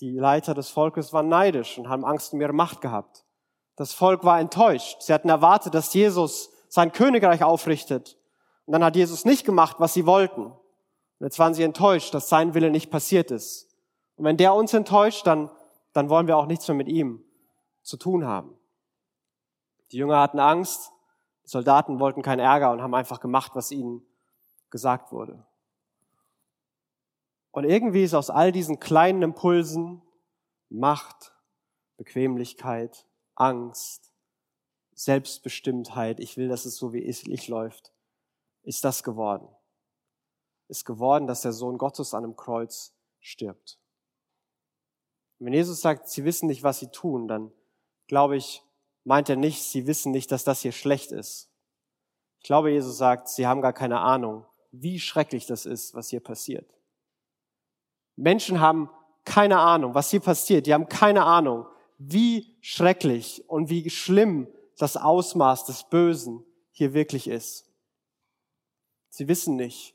Die 0.00 0.16
Leiter 0.16 0.54
des 0.54 0.70
Volkes 0.70 1.12
waren 1.12 1.28
neidisch 1.28 1.78
und 1.78 1.88
haben 1.88 2.04
Angst 2.04 2.32
um 2.32 2.40
ihre 2.40 2.52
Macht 2.52 2.80
gehabt. 2.80 3.24
Das 3.76 3.92
Volk 3.92 4.24
war 4.24 4.40
enttäuscht. 4.40 5.02
Sie 5.02 5.12
hatten 5.12 5.28
erwartet, 5.28 5.74
dass 5.74 5.92
Jesus 5.94 6.50
sein 6.68 6.92
Königreich 6.92 7.42
aufrichtet. 7.42 8.18
Und 8.66 8.72
dann 8.72 8.84
hat 8.84 8.96
Jesus 8.96 9.24
nicht 9.24 9.44
gemacht, 9.44 9.76
was 9.78 9.94
sie 9.94 10.06
wollten. 10.06 10.42
Und 10.42 11.26
jetzt 11.26 11.38
waren 11.38 11.54
sie 11.54 11.62
enttäuscht, 11.62 12.14
dass 12.14 12.28
sein 12.28 12.54
Wille 12.54 12.70
nicht 12.70 12.90
passiert 12.90 13.30
ist. 13.30 13.74
Und 14.16 14.24
wenn 14.24 14.36
der 14.36 14.54
uns 14.54 14.72
enttäuscht, 14.72 15.26
dann, 15.26 15.50
dann 15.92 16.08
wollen 16.08 16.26
wir 16.26 16.36
auch 16.36 16.46
nichts 16.46 16.68
mehr 16.68 16.74
mit 16.74 16.88
ihm 16.88 17.24
zu 17.82 17.96
tun 17.96 18.26
haben. 18.26 18.56
Die 19.92 19.96
Jünger 19.96 20.20
hatten 20.20 20.38
Angst, 20.38 20.92
die 21.44 21.48
Soldaten 21.48 21.98
wollten 22.00 22.22
keinen 22.22 22.40
Ärger 22.40 22.70
und 22.70 22.80
haben 22.80 22.94
einfach 22.94 23.20
gemacht, 23.20 23.52
was 23.54 23.72
ihnen 23.72 24.02
gesagt 24.70 25.10
wurde. 25.10 25.44
Und 27.52 27.64
irgendwie 27.64 28.04
ist 28.04 28.14
aus 28.14 28.30
all 28.30 28.52
diesen 28.52 28.78
kleinen 28.80 29.22
Impulsen 29.22 30.02
Macht, 30.68 31.34
Bequemlichkeit, 31.96 33.06
Angst, 33.34 34.12
Selbstbestimmtheit, 34.94 36.20
ich 36.20 36.36
will, 36.36 36.48
dass 36.48 36.64
es 36.64 36.76
so 36.76 36.92
wie 36.92 37.00
ich 37.00 37.48
läuft, 37.48 37.92
ist 38.62 38.84
das 38.84 39.02
geworden. 39.02 39.48
Ist 40.68 40.84
geworden, 40.84 41.26
dass 41.26 41.42
der 41.42 41.52
Sohn 41.52 41.78
Gottes 41.78 42.14
an 42.14 42.22
einem 42.22 42.36
Kreuz 42.36 42.94
stirbt. 43.18 43.80
Und 45.38 45.46
wenn 45.46 45.54
Jesus 45.54 45.80
sagt, 45.80 46.08
sie 46.08 46.24
wissen 46.24 46.46
nicht, 46.46 46.62
was 46.62 46.78
sie 46.78 46.90
tun, 46.90 47.26
dann 47.26 47.50
glaube 48.06 48.36
ich, 48.36 48.62
meint 49.04 49.28
er 49.28 49.36
nicht, 49.36 49.62
sie 49.62 49.86
wissen 49.86 50.12
nicht, 50.12 50.30
dass 50.30 50.44
das 50.44 50.60
hier 50.60 50.72
schlecht 50.72 51.12
ist. 51.12 51.50
Ich 52.38 52.44
glaube, 52.44 52.70
Jesus 52.70 52.96
sagt, 52.98 53.28
sie 53.28 53.46
haben 53.46 53.62
gar 53.62 53.72
keine 53.72 54.00
Ahnung, 54.00 54.46
wie 54.70 55.00
schrecklich 55.00 55.46
das 55.46 55.66
ist, 55.66 55.94
was 55.94 56.10
hier 56.10 56.20
passiert. 56.20 56.79
Menschen 58.20 58.60
haben 58.60 58.90
keine 59.24 59.58
Ahnung, 59.58 59.94
was 59.94 60.10
hier 60.10 60.20
passiert. 60.20 60.66
Die 60.66 60.74
haben 60.74 60.88
keine 60.88 61.24
Ahnung, 61.24 61.66
wie 61.98 62.56
schrecklich 62.60 63.48
und 63.48 63.70
wie 63.70 63.90
schlimm 63.90 64.48
das 64.78 64.96
Ausmaß 64.96 65.66
des 65.66 65.84
Bösen 65.84 66.44
hier 66.72 66.94
wirklich 66.94 67.28
ist. 67.28 67.70
Sie 69.10 69.28
wissen 69.28 69.56
nicht, 69.56 69.94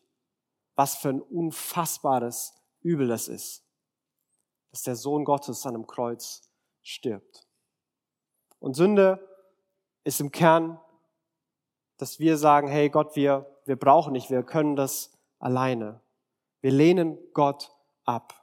was 0.75 0.95
für 0.95 1.09
ein 1.09 1.21
unfassbares 1.21 2.53
Übel 2.81 3.07
das 3.07 3.27
ist, 3.27 3.63
dass 4.71 4.83
der 4.83 4.95
Sohn 4.95 5.23
Gottes 5.23 5.65
an 5.65 5.75
einem 5.75 5.87
Kreuz 5.87 6.49
stirbt. 6.81 7.47
Und 8.59 8.75
Sünde 8.75 9.25
ist 10.03 10.19
im 10.19 10.31
Kern, 10.31 10.79
dass 11.97 12.19
wir 12.19 12.37
sagen, 12.37 12.67
hey 12.67 12.89
Gott, 12.89 13.15
wir, 13.15 13.45
wir 13.65 13.77
brauchen 13.77 14.13
nicht, 14.13 14.29
wir 14.29 14.43
können 14.43 14.75
das 14.75 15.17
alleine. 15.39 16.01
Wir 16.61 16.71
lehnen 16.71 17.17
Gott 17.33 17.74
ab. 18.05 18.33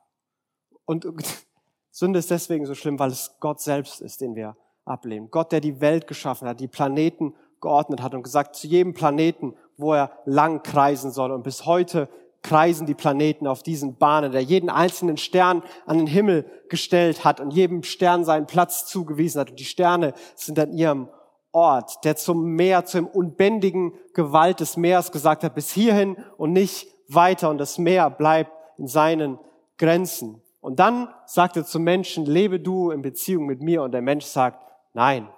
Und 0.84 1.06
Sünde 1.90 2.18
ist 2.18 2.30
deswegen 2.30 2.66
so 2.66 2.74
schlimm, 2.74 2.98
weil 2.98 3.10
es 3.10 3.36
Gott 3.40 3.60
selbst 3.60 4.00
ist, 4.00 4.20
den 4.20 4.34
wir 4.34 4.56
ablehnen. 4.84 5.30
Gott, 5.30 5.52
der 5.52 5.60
die 5.60 5.80
Welt 5.80 6.06
geschaffen 6.06 6.48
hat, 6.48 6.60
die 6.60 6.68
Planeten 6.68 7.34
geordnet 7.60 8.02
hat 8.02 8.14
und 8.14 8.22
gesagt, 8.22 8.56
zu 8.56 8.66
jedem 8.66 8.94
Planeten, 8.94 9.54
wo 9.76 9.94
er 9.94 10.10
lang 10.24 10.62
kreisen 10.62 11.12
soll. 11.12 11.30
Und 11.30 11.44
bis 11.44 11.64
heute 11.64 12.08
kreisen 12.42 12.86
die 12.86 12.94
Planeten 12.94 13.46
auf 13.46 13.62
diesen 13.62 13.96
Bahnen, 13.96 14.32
der 14.32 14.42
jeden 14.42 14.68
einzelnen 14.68 15.16
Stern 15.16 15.62
an 15.86 15.98
den 15.98 16.06
Himmel 16.08 16.44
gestellt 16.68 17.24
hat 17.24 17.40
und 17.40 17.52
jedem 17.52 17.84
Stern 17.84 18.24
seinen 18.24 18.46
Platz 18.46 18.86
zugewiesen 18.86 19.40
hat. 19.40 19.50
Und 19.50 19.60
die 19.60 19.64
Sterne 19.64 20.12
sind 20.34 20.58
an 20.58 20.72
ihrem 20.72 21.08
Ort, 21.52 22.04
der 22.04 22.16
zum 22.16 22.44
Meer, 22.56 22.84
zum 22.84 23.06
unbändigen 23.06 23.92
Gewalt 24.14 24.60
des 24.60 24.76
Meeres 24.76 25.12
gesagt 25.12 25.44
hat, 25.44 25.54
bis 25.54 25.70
hierhin 25.70 26.16
und 26.36 26.52
nicht 26.52 26.88
weiter. 27.08 27.50
Und 27.50 27.58
das 27.58 27.78
Meer 27.78 28.10
bleibt 28.10 28.50
in 28.78 28.88
seinen 28.88 29.38
Grenzen. 29.82 30.40
Und 30.60 30.78
dann 30.78 31.12
sagt 31.26 31.56
er 31.56 31.64
zum 31.64 31.82
Menschen, 31.82 32.24
lebe 32.24 32.60
du 32.60 32.92
in 32.92 33.02
Beziehung 33.02 33.46
mit 33.46 33.60
mir. 33.60 33.82
Und 33.82 33.90
der 33.90 34.00
Mensch 34.00 34.24
sagt, 34.24 34.64
nein, 34.92 35.28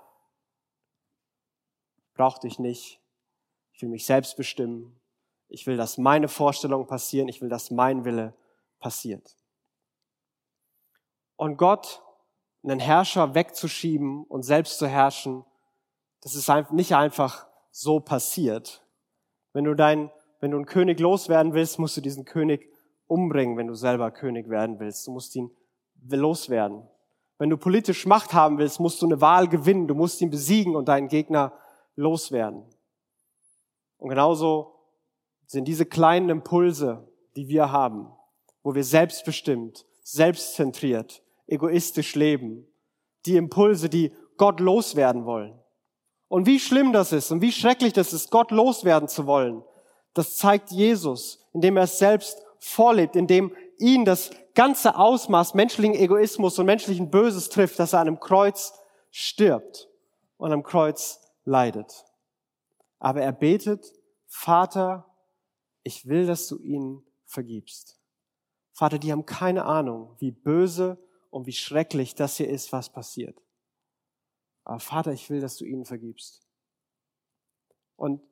brauch 2.12 2.36
dich 2.36 2.58
nicht. 2.58 3.00
Ich 3.72 3.80
will 3.80 3.88
mich 3.88 4.04
selbst 4.04 4.36
bestimmen. 4.36 5.00
Ich 5.48 5.66
will, 5.66 5.78
dass 5.78 5.96
meine 5.96 6.28
Vorstellungen 6.28 6.86
passieren. 6.86 7.28
Ich 7.28 7.40
will, 7.40 7.48
dass 7.48 7.70
mein 7.70 8.04
Wille 8.04 8.34
passiert. 8.80 9.34
Und 11.36 11.56
Gott, 11.56 12.02
einen 12.62 12.78
Herrscher 12.78 13.34
wegzuschieben 13.34 14.24
und 14.24 14.42
selbst 14.42 14.78
zu 14.78 14.86
herrschen, 14.86 15.46
das 16.20 16.34
ist 16.34 16.50
nicht 16.70 16.94
einfach 16.94 17.46
so 17.70 17.98
passiert. 17.98 18.84
Wenn 19.54 19.64
du 19.64 19.74
dein, 19.74 20.10
wenn 20.40 20.50
du 20.50 20.58
einen 20.58 20.66
König 20.66 21.00
loswerden 21.00 21.54
willst, 21.54 21.78
musst 21.78 21.96
du 21.96 22.02
diesen 22.02 22.26
König 22.26 22.73
umbringen, 23.06 23.56
wenn 23.56 23.66
du 23.66 23.74
selber 23.74 24.10
König 24.10 24.48
werden 24.48 24.78
willst. 24.78 25.06
Du 25.06 25.12
musst 25.12 25.34
ihn 25.36 25.50
loswerden. 26.08 26.82
Wenn 27.38 27.50
du 27.50 27.56
politisch 27.56 28.06
Macht 28.06 28.32
haben 28.32 28.58
willst, 28.58 28.80
musst 28.80 29.02
du 29.02 29.06
eine 29.06 29.20
Wahl 29.20 29.48
gewinnen. 29.48 29.88
Du 29.88 29.94
musst 29.94 30.20
ihn 30.20 30.30
besiegen 30.30 30.76
und 30.76 30.88
deinen 30.88 31.08
Gegner 31.08 31.52
loswerden. 31.96 32.64
Und 33.98 34.08
genauso 34.08 34.74
sind 35.46 35.66
diese 35.66 35.86
kleinen 35.86 36.28
Impulse, 36.30 37.08
die 37.36 37.48
wir 37.48 37.72
haben, 37.72 38.12
wo 38.62 38.74
wir 38.74 38.84
selbstbestimmt, 38.84 39.86
selbstzentriert, 40.02 41.22
egoistisch 41.46 42.14
leben, 42.14 42.66
die 43.26 43.36
Impulse, 43.36 43.88
die 43.88 44.12
Gott 44.36 44.60
loswerden 44.60 45.24
wollen. 45.24 45.58
Und 46.28 46.46
wie 46.46 46.58
schlimm 46.58 46.92
das 46.92 47.12
ist 47.12 47.30
und 47.30 47.40
wie 47.40 47.52
schrecklich 47.52 47.92
das 47.92 48.12
ist, 48.12 48.30
Gott 48.30 48.50
loswerden 48.50 49.08
zu 49.08 49.26
wollen, 49.26 49.62
das 50.14 50.36
zeigt 50.36 50.70
Jesus, 50.70 51.44
indem 51.52 51.76
er 51.76 51.84
es 51.84 51.98
selbst 51.98 52.44
vorlebt, 52.64 53.16
in 53.16 53.26
dem 53.26 53.54
ihn 53.78 54.04
das 54.04 54.30
ganze 54.54 54.96
Ausmaß 54.96 55.54
menschlichen 55.54 55.94
Egoismus 55.94 56.58
und 56.58 56.66
menschlichen 56.66 57.10
Böses 57.10 57.48
trifft, 57.48 57.78
dass 57.78 57.92
er 57.92 58.00
an 58.00 58.08
einem 58.08 58.20
Kreuz 58.20 58.72
stirbt 59.10 59.88
und 60.36 60.52
am 60.52 60.62
Kreuz 60.62 61.20
leidet. 61.44 62.04
Aber 62.98 63.20
er 63.20 63.32
betet, 63.32 63.92
Vater, 64.26 65.06
ich 65.82 66.06
will, 66.08 66.26
dass 66.26 66.48
du 66.48 66.58
ihnen 66.58 67.04
vergibst. 67.26 68.00
Vater, 68.72 68.98
die 68.98 69.12
haben 69.12 69.26
keine 69.26 69.64
Ahnung, 69.64 70.16
wie 70.18 70.32
böse 70.32 70.98
und 71.30 71.46
wie 71.46 71.52
schrecklich 71.52 72.14
das 72.14 72.36
hier 72.36 72.48
ist, 72.48 72.72
was 72.72 72.90
passiert. 72.90 73.40
Aber 74.64 74.80
Vater, 74.80 75.12
ich 75.12 75.28
will, 75.30 75.40
dass 75.40 75.56
du 75.56 75.64
ihnen 75.64 75.84
vergibst. 75.84 76.46
Und 77.96 78.22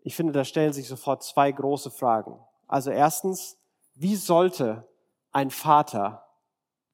ich 0.00 0.16
finde, 0.16 0.32
da 0.32 0.44
stellen 0.44 0.72
sich 0.72 0.88
sofort 0.88 1.22
zwei 1.22 1.52
große 1.52 1.90
Fragen. 1.90 2.40
Also 2.66 2.90
erstens, 2.90 3.57
wie 3.98 4.14
sollte 4.14 4.88
ein 5.32 5.50
Vater, 5.50 6.24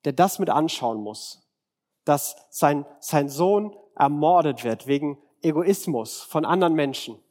der 0.04 0.14
das 0.14 0.38
mit 0.38 0.48
anschauen 0.48 1.02
muss, 1.02 1.46
dass 2.04 2.36
sein, 2.50 2.86
sein 2.98 3.28
Sohn 3.28 3.76
ermordet 3.94 4.64
wird 4.64 4.86
wegen 4.86 5.18
Egoismus 5.42 6.22
von 6.22 6.46
anderen 6.46 6.74
Menschen, 6.74 7.22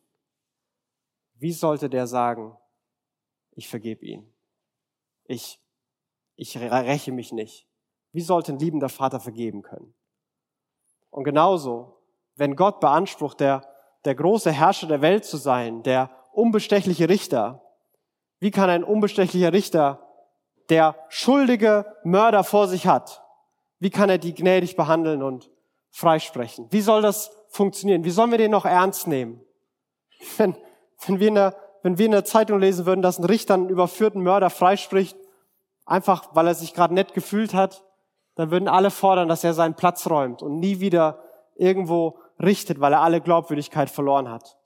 wie 1.35 1.51
sollte 1.51 1.89
der 1.89 2.05
sagen, 2.05 2.55
ich 3.55 3.67
vergebe 3.67 4.05
ihn? 4.05 4.31
Ich, 5.25 5.59
ich 6.35 6.57
räche 6.57 7.11
mich 7.11 7.31
nicht. 7.31 7.67
Wie 8.11 8.21
sollte 8.21 8.53
ein 8.53 8.59
liebender 8.59 8.89
Vater 8.89 9.19
vergeben 9.19 9.63
können? 9.63 9.93
Und 11.09 11.23
genauso, 11.23 11.97
wenn 12.35 12.55
Gott 12.55 12.79
beansprucht, 12.79 13.39
der, 13.39 13.67
der 14.05 14.13
große 14.13 14.51
Herrscher 14.51 14.87
der 14.87 15.01
Welt 15.01 15.25
zu 15.25 15.37
sein, 15.37 15.81
der 15.81 16.11
unbestechliche 16.31 17.09
Richter, 17.09 17.62
wie 18.43 18.51
kann 18.51 18.69
ein 18.69 18.83
unbestechlicher 18.83 19.53
Richter, 19.53 20.05
der 20.67 20.97
schuldige 21.07 21.85
Mörder 22.03 22.43
vor 22.43 22.67
sich 22.67 22.87
hat, 22.87 23.23
wie 23.79 23.89
kann 23.89 24.09
er 24.09 24.17
die 24.17 24.33
gnädig 24.33 24.75
behandeln 24.75 25.23
und 25.23 25.49
freisprechen? 25.91 26.67
Wie 26.69 26.81
soll 26.81 27.01
das 27.01 27.31
funktionieren? 27.47 28.03
Wie 28.03 28.09
sollen 28.09 28.31
wir 28.31 28.37
den 28.37 28.51
noch 28.51 28.65
ernst 28.65 29.07
nehmen? 29.07 29.39
Wenn, 30.37 30.57
wenn, 31.07 31.21
wir 31.21 31.27
in 31.29 31.35
der, 31.35 31.55
wenn 31.83 31.97
wir 31.97 32.05
in 32.05 32.11
der 32.11 32.25
Zeitung 32.25 32.59
lesen 32.59 32.85
würden, 32.85 33.01
dass 33.01 33.17
ein 33.17 33.23
Richter 33.23 33.53
einen 33.53 33.69
überführten 33.69 34.21
Mörder 34.21 34.49
freispricht, 34.49 35.15
einfach 35.85 36.27
weil 36.33 36.47
er 36.47 36.55
sich 36.55 36.73
gerade 36.73 36.93
nett 36.93 37.13
gefühlt 37.13 37.53
hat, 37.53 37.85
dann 38.35 38.51
würden 38.51 38.67
alle 38.67 38.91
fordern, 38.91 39.29
dass 39.29 39.45
er 39.45 39.53
seinen 39.53 39.75
Platz 39.75 40.09
räumt 40.09 40.41
und 40.41 40.59
nie 40.59 40.81
wieder 40.81 41.23
irgendwo 41.55 42.19
richtet, 42.41 42.81
weil 42.81 42.91
er 42.91 42.99
alle 42.99 43.21
Glaubwürdigkeit 43.21 43.89
verloren 43.89 44.29
hat. 44.29 44.57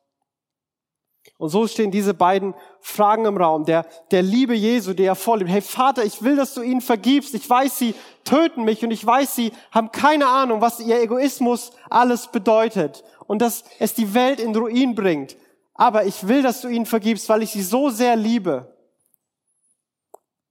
Und 1.37 1.49
so 1.49 1.67
stehen 1.67 1.91
diese 1.91 2.13
beiden 2.13 2.55
Fragen 2.79 3.25
im 3.25 3.37
Raum. 3.37 3.65
Der, 3.65 3.85
der 4.11 4.23
Liebe 4.23 4.55
Jesu, 4.55 4.93
der 4.93 5.07
er 5.07 5.15
vorlebt. 5.15 5.51
Hey 5.51 5.61
Vater, 5.61 6.03
ich 6.03 6.21
will, 6.23 6.35
dass 6.35 6.53
du 6.53 6.61
ihnen 6.61 6.81
vergibst. 6.81 7.33
Ich 7.35 7.47
weiß, 7.49 7.77
sie 7.77 7.93
töten 8.23 8.63
mich 8.63 8.83
und 8.83 8.91
ich 8.91 9.05
weiß, 9.05 9.35
sie 9.35 9.51
haben 9.71 9.91
keine 9.91 10.27
Ahnung, 10.27 10.61
was 10.61 10.79
ihr 10.79 11.01
Egoismus 11.01 11.71
alles 11.89 12.27
bedeutet 12.27 13.03
und 13.27 13.41
dass 13.41 13.63
es 13.79 13.93
die 13.93 14.13
Welt 14.13 14.39
in 14.39 14.55
Ruin 14.55 14.95
bringt. 14.95 15.37
Aber 15.73 16.05
ich 16.05 16.27
will, 16.27 16.41
dass 16.41 16.61
du 16.61 16.69
ihnen 16.69 16.87
vergibst, 16.87 17.29
weil 17.29 17.43
ich 17.43 17.51
sie 17.51 17.61
so 17.61 17.89
sehr 17.89 18.15
liebe. 18.15 18.75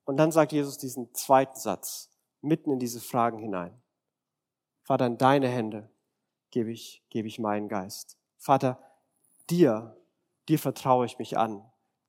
Und 0.04 0.18
dann 0.18 0.30
sagt 0.30 0.52
Jesus 0.52 0.78
diesen 0.78 1.12
zweiten 1.14 1.58
Satz 1.58 2.10
mitten 2.40 2.70
in 2.70 2.78
diese 2.78 3.00
Fragen 3.00 3.38
hinein. 3.38 3.80
Vater, 4.84 5.06
in 5.06 5.18
deine 5.18 5.48
Hände 5.48 5.90
gebe 6.50 6.70
ich, 6.70 7.02
gebe 7.10 7.26
ich 7.26 7.40
meinen 7.40 7.68
Geist. 7.68 8.16
Vater, 8.38 8.78
dir, 9.50 9.96
dir 10.48 10.58
vertraue 10.58 11.06
ich 11.06 11.18
mich 11.18 11.36
an, 11.36 11.64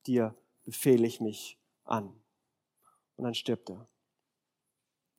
dir 0.05 0.35
befehle 0.63 1.07
ich 1.07 1.21
mich 1.21 1.57
an. 1.85 2.13
Und 3.15 3.23
dann 3.23 3.33
stirbt 3.33 3.69
er. 3.69 3.87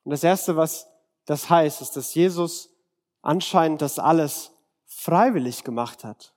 Und 0.05 0.11
das 0.11 0.25
Erste, 0.25 0.57
was 0.57 0.89
das 1.25 1.51
heißt, 1.51 1.83
ist, 1.83 1.97
dass 1.97 2.15
Jesus 2.15 2.71
anscheinend 3.21 3.83
das 3.83 3.99
alles 3.99 4.53
freiwillig 4.87 5.65
gemacht 5.65 6.05
hat. 6.05 6.33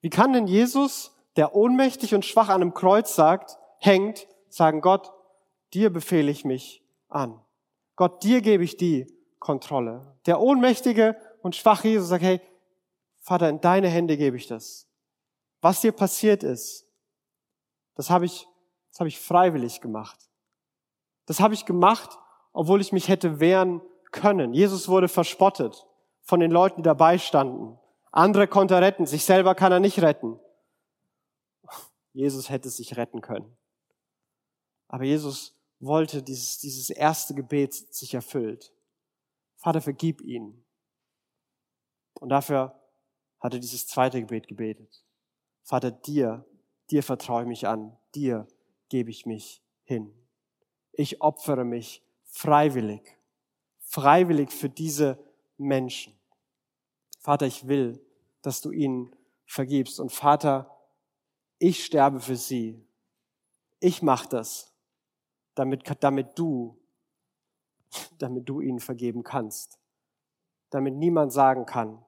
Wie 0.00 0.10
kann 0.10 0.32
denn 0.32 0.46
Jesus, 0.46 1.14
der 1.36 1.54
ohnmächtig 1.54 2.14
und 2.14 2.24
schwach 2.24 2.48
an 2.48 2.62
einem 2.62 2.74
Kreuz 2.74 3.14
sagt, 3.14 3.58
hängt, 3.78 4.26
sagen, 4.48 4.80
Gott, 4.80 5.12
dir 5.74 5.90
befehle 5.90 6.30
ich 6.30 6.44
mich 6.44 6.82
an. 7.08 7.40
Gott, 7.96 8.22
dir 8.22 8.40
gebe 8.40 8.64
ich 8.64 8.76
die 8.76 9.06
Kontrolle. 9.38 10.16
Der 10.26 10.40
ohnmächtige 10.40 11.16
und 11.42 11.56
schwache 11.56 11.88
Jesus 11.88 12.08
sagt, 12.08 12.22
hey, 12.22 12.40
Vater, 13.20 13.48
in 13.48 13.60
deine 13.60 13.88
Hände 13.88 14.16
gebe 14.16 14.36
ich 14.36 14.46
das. 14.46 14.87
Was 15.60 15.80
dir 15.80 15.92
passiert 15.92 16.42
ist, 16.42 16.86
das 17.94 18.10
habe 18.10 18.26
ich, 18.26 18.46
das 18.90 19.00
habe 19.00 19.08
ich 19.08 19.18
freiwillig 19.18 19.80
gemacht. 19.80 20.18
Das 21.26 21.40
habe 21.40 21.54
ich 21.54 21.66
gemacht, 21.66 22.18
obwohl 22.52 22.80
ich 22.80 22.92
mich 22.92 23.08
hätte 23.08 23.40
wehren 23.40 23.82
können. 24.12 24.54
Jesus 24.54 24.88
wurde 24.88 25.08
verspottet 25.08 25.86
von 26.22 26.40
den 26.40 26.50
Leuten, 26.50 26.82
die 26.82 26.86
dabei 26.86 27.18
standen. 27.18 27.78
Andere 28.12 28.48
konnte 28.48 28.74
er 28.74 28.82
retten, 28.82 29.06
sich 29.06 29.24
selber 29.24 29.54
kann 29.54 29.72
er 29.72 29.80
nicht 29.80 30.00
retten. 30.00 30.40
Jesus 32.12 32.50
hätte 32.50 32.70
sich 32.70 32.96
retten 32.96 33.20
können. 33.20 33.56
Aber 34.88 35.04
Jesus 35.04 35.54
wollte 35.80 36.22
dieses, 36.22 36.58
dieses 36.58 36.90
erste 36.90 37.34
Gebet 37.34 37.74
sich 37.74 38.14
erfüllt. 38.14 38.72
Vater, 39.56 39.80
vergib 39.80 40.20
ihn. 40.20 40.64
Und 42.14 42.30
dafür 42.30 42.80
hat 43.38 43.54
er 43.54 43.60
dieses 43.60 43.86
zweite 43.86 44.20
Gebet 44.20 44.48
gebetet. 44.48 45.04
Vater, 45.68 45.90
dir, 45.90 46.46
dir 46.90 47.02
vertraue 47.02 47.42
ich 47.42 47.48
mich 47.48 47.68
an, 47.68 47.94
dir 48.14 48.48
gebe 48.88 49.10
ich 49.10 49.26
mich 49.26 49.62
hin. 49.84 50.14
Ich 50.92 51.20
opfere 51.20 51.62
mich 51.62 52.02
freiwillig, 52.24 53.18
freiwillig 53.80 54.50
für 54.50 54.70
diese 54.70 55.22
Menschen. 55.58 56.18
Vater, 57.18 57.44
ich 57.44 57.68
will, 57.68 58.02
dass 58.40 58.62
du 58.62 58.70
ihnen 58.70 59.14
vergibst. 59.44 60.00
Und 60.00 60.10
Vater, 60.10 60.74
ich 61.58 61.84
sterbe 61.84 62.20
für 62.20 62.36
sie. 62.36 62.82
Ich 63.78 64.00
mache 64.00 64.26
das, 64.26 64.72
damit, 65.54 65.82
damit 66.02 66.38
du, 66.38 66.80
damit 68.16 68.48
du 68.48 68.62
ihnen 68.62 68.80
vergeben 68.80 69.22
kannst. 69.22 69.78
Damit 70.70 70.94
niemand 70.94 71.30
sagen 71.30 71.66
kann, 71.66 72.02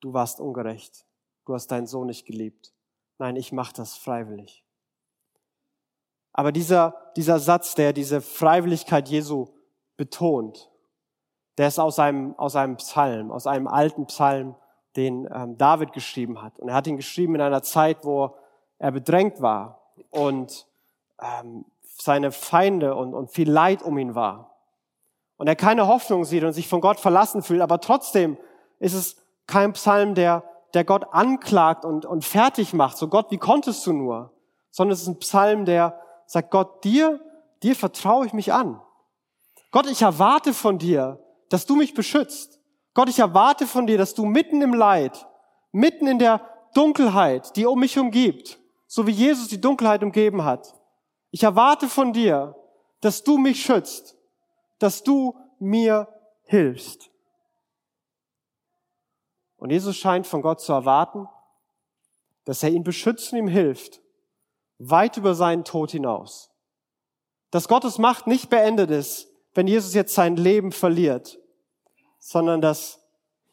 du 0.00 0.12
warst 0.12 0.38
ungerecht, 0.38 1.06
du 1.46 1.54
hast 1.54 1.68
deinen 1.68 1.86
Sohn 1.86 2.06
nicht 2.06 2.26
geliebt. 2.26 2.72
Nein, 3.18 3.36
ich 3.36 3.52
mache 3.52 3.74
das 3.74 3.96
freiwillig. 3.96 4.64
Aber 6.32 6.52
dieser, 6.52 6.94
dieser 7.16 7.38
Satz, 7.38 7.74
der 7.74 7.92
diese 7.92 8.20
Freiwilligkeit 8.20 9.08
Jesu 9.08 9.48
betont, 9.96 10.70
der 11.58 11.68
ist 11.68 11.78
aus 11.78 11.98
einem, 11.98 12.34
aus 12.38 12.56
einem 12.56 12.76
Psalm, 12.76 13.30
aus 13.30 13.46
einem 13.46 13.66
alten 13.66 14.06
Psalm, 14.06 14.54
den 14.96 15.28
ähm, 15.32 15.58
David 15.58 15.92
geschrieben 15.92 16.42
hat. 16.42 16.58
Und 16.58 16.68
er 16.68 16.74
hat 16.74 16.86
ihn 16.86 16.96
geschrieben 16.96 17.34
in 17.34 17.40
einer 17.40 17.62
Zeit, 17.62 18.04
wo 18.04 18.36
er 18.78 18.92
bedrängt 18.92 19.40
war 19.42 19.82
und 20.10 20.66
ähm, 21.20 21.66
seine 21.82 22.32
Feinde 22.32 22.94
und, 22.94 23.14
und 23.14 23.30
viel 23.30 23.50
Leid 23.50 23.82
um 23.82 23.98
ihn 23.98 24.14
war. 24.14 24.56
Und 25.36 25.46
er 25.46 25.56
keine 25.56 25.86
Hoffnung 25.86 26.24
sieht 26.24 26.44
und 26.44 26.52
sich 26.52 26.68
von 26.68 26.80
Gott 26.80 26.98
verlassen 26.98 27.42
fühlt, 27.42 27.60
aber 27.60 27.80
trotzdem 27.80 28.36
ist 28.78 28.94
es 28.94 29.16
kein 29.46 29.72
Psalm, 29.74 30.14
der, 30.14 30.44
der 30.74 30.84
Gott 30.84 31.12
anklagt 31.12 31.84
und, 31.84 32.06
und 32.06 32.24
fertig 32.24 32.72
macht. 32.72 32.96
So 32.96 33.08
Gott, 33.08 33.30
wie 33.30 33.38
konntest 33.38 33.86
du 33.86 33.92
nur? 33.92 34.32
Sondern 34.70 34.94
es 34.94 35.02
ist 35.02 35.08
ein 35.08 35.18
Psalm, 35.18 35.64
der 35.64 36.00
sagt, 36.26 36.50
Gott, 36.50 36.84
dir, 36.84 37.20
dir 37.62 37.74
vertraue 37.74 38.26
ich 38.26 38.32
mich 38.32 38.52
an. 38.52 38.80
Gott, 39.72 39.86
ich 39.86 40.02
erwarte 40.02 40.52
von 40.52 40.78
dir, 40.78 41.18
dass 41.48 41.66
du 41.66 41.76
mich 41.76 41.94
beschützt. 41.94 42.60
Gott, 42.94 43.08
ich 43.08 43.18
erwarte 43.18 43.66
von 43.66 43.86
dir, 43.86 43.98
dass 43.98 44.14
du 44.14 44.24
mitten 44.24 44.62
im 44.62 44.74
Leid, 44.74 45.26
mitten 45.72 46.06
in 46.06 46.18
der 46.18 46.40
Dunkelheit, 46.74 47.56
die 47.56 47.66
um 47.66 47.78
mich 47.78 47.98
umgibt, 47.98 48.58
so 48.86 49.06
wie 49.06 49.12
Jesus 49.12 49.48
die 49.48 49.60
Dunkelheit 49.60 50.02
umgeben 50.02 50.44
hat, 50.44 50.74
ich 51.30 51.42
erwarte 51.44 51.88
von 51.88 52.12
dir, 52.12 52.56
dass 53.00 53.22
du 53.22 53.38
mich 53.38 53.62
schützt, 53.64 54.16
dass 54.78 55.02
du 55.02 55.36
mir 55.58 56.08
hilfst. 56.44 57.10
Und 59.60 59.70
Jesus 59.70 59.96
scheint 59.96 60.26
von 60.26 60.40
Gott 60.40 60.60
zu 60.60 60.72
erwarten, 60.72 61.28
dass 62.46 62.62
er 62.62 62.70
ihn 62.70 62.82
beschützt 62.82 63.32
und 63.32 63.38
ihm 63.38 63.48
hilft, 63.48 64.00
weit 64.78 65.18
über 65.18 65.34
seinen 65.34 65.64
Tod 65.64 65.90
hinaus. 65.90 66.50
Dass 67.50 67.68
Gottes 67.68 67.98
Macht 67.98 68.26
nicht 68.26 68.48
beendet 68.48 68.90
ist, 68.90 69.28
wenn 69.52 69.68
Jesus 69.68 69.92
jetzt 69.92 70.14
sein 70.14 70.36
Leben 70.36 70.72
verliert, 70.72 71.38
sondern 72.18 72.62
dass 72.62 73.06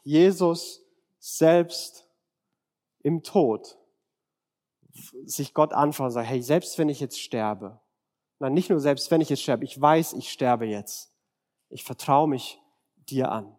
Jesus 0.03 0.81
selbst 1.19 2.07
im 2.99 3.21
Tod 3.21 3.77
sich 5.25 5.53
Gott 5.53 5.73
anvertraut 5.73 6.07
und 6.07 6.13
sagt, 6.13 6.29
hey, 6.29 6.41
selbst 6.41 6.77
wenn 6.77 6.87
ich 6.87 7.01
jetzt 7.01 7.19
sterbe, 7.19 7.81
nein, 8.39 8.53
nicht 8.53 8.69
nur 8.69 8.79
selbst 8.79 9.11
wenn 9.11 9.19
ich 9.19 9.29
jetzt 9.29 9.43
sterbe, 9.43 9.65
ich 9.65 9.79
weiß, 9.79 10.13
ich 10.13 10.31
sterbe 10.31 10.65
jetzt. 10.65 11.11
Ich 11.69 11.83
vertraue 11.83 12.29
mich 12.29 12.61
dir 12.95 13.29
an. 13.29 13.53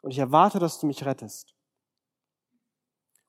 Und 0.00 0.10
ich 0.10 0.18
erwarte, 0.18 0.58
dass 0.58 0.80
du 0.80 0.86
mich 0.88 1.04
rettest. 1.06 1.55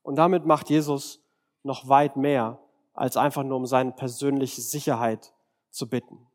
Und 0.07 0.15
damit 0.15 0.45
macht 0.45 0.69
Jesus 0.69 1.19
noch 1.63 1.89
weit 1.89 2.15
mehr, 2.15 2.59
als 2.93 3.17
einfach 3.17 3.43
nur 3.43 3.57
um 3.57 3.65
seine 3.65 3.91
persönliche 3.91 4.61
Sicherheit 4.61 5.33
zu 5.69 5.89
bitten. 5.89 6.25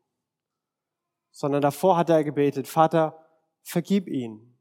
Sondern 1.31 1.63
davor 1.63 1.97
hat 1.97 2.07
er 2.11 2.23
gebetet, 2.23 2.67
Vater, 2.67 3.17
vergib 3.63 4.07
ihn. 4.07 4.59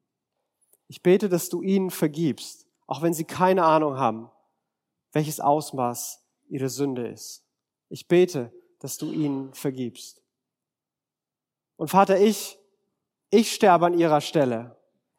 Ich 0.89 1.03
bete, 1.03 1.29
dass 1.29 1.51
du 1.51 1.61
ihnen 1.61 1.91
vergibst, 1.91 2.67
auch 2.87 3.03
wenn 3.03 3.13
sie 3.13 3.25
keine 3.25 3.65
Ahnung 3.65 3.99
haben, 3.99 4.31
welches 5.13 5.41
Ausmaß 5.41 6.25
ihre 6.49 6.71
Sünde 6.71 7.07
ist. 7.07 7.45
Ich 7.91 8.09
bete, 8.09 8.51
dass 8.79 8.97
du 8.97 9.13
ihnen 9.13 9.53
vergibst. 9.53 10.23
Und 11.77 11.89
Vater, 11.89 12.19
ich, 12.19 12.59
ich 13.29 13.53
sterbe 13.53 13.85
an 13.85 13.99
ihrer 13.99 14.23
Stelle. 14.23 14.75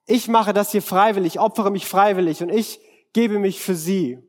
Ich 0.07 0.27
mache 0.27 0.51
das 0.51 0.71
hier 0.71 0.81
freiwillig, 0.81 1.39
opfere 1.39 1.69
mich 1.69 1.85
freiwillig 1.85 2.41
und 2.41 2.49
ich 2.49 2.79
gebe 3.13 3.39
mich 3.39 3.61
für 3.61 3.75
sie. 3.75 4.19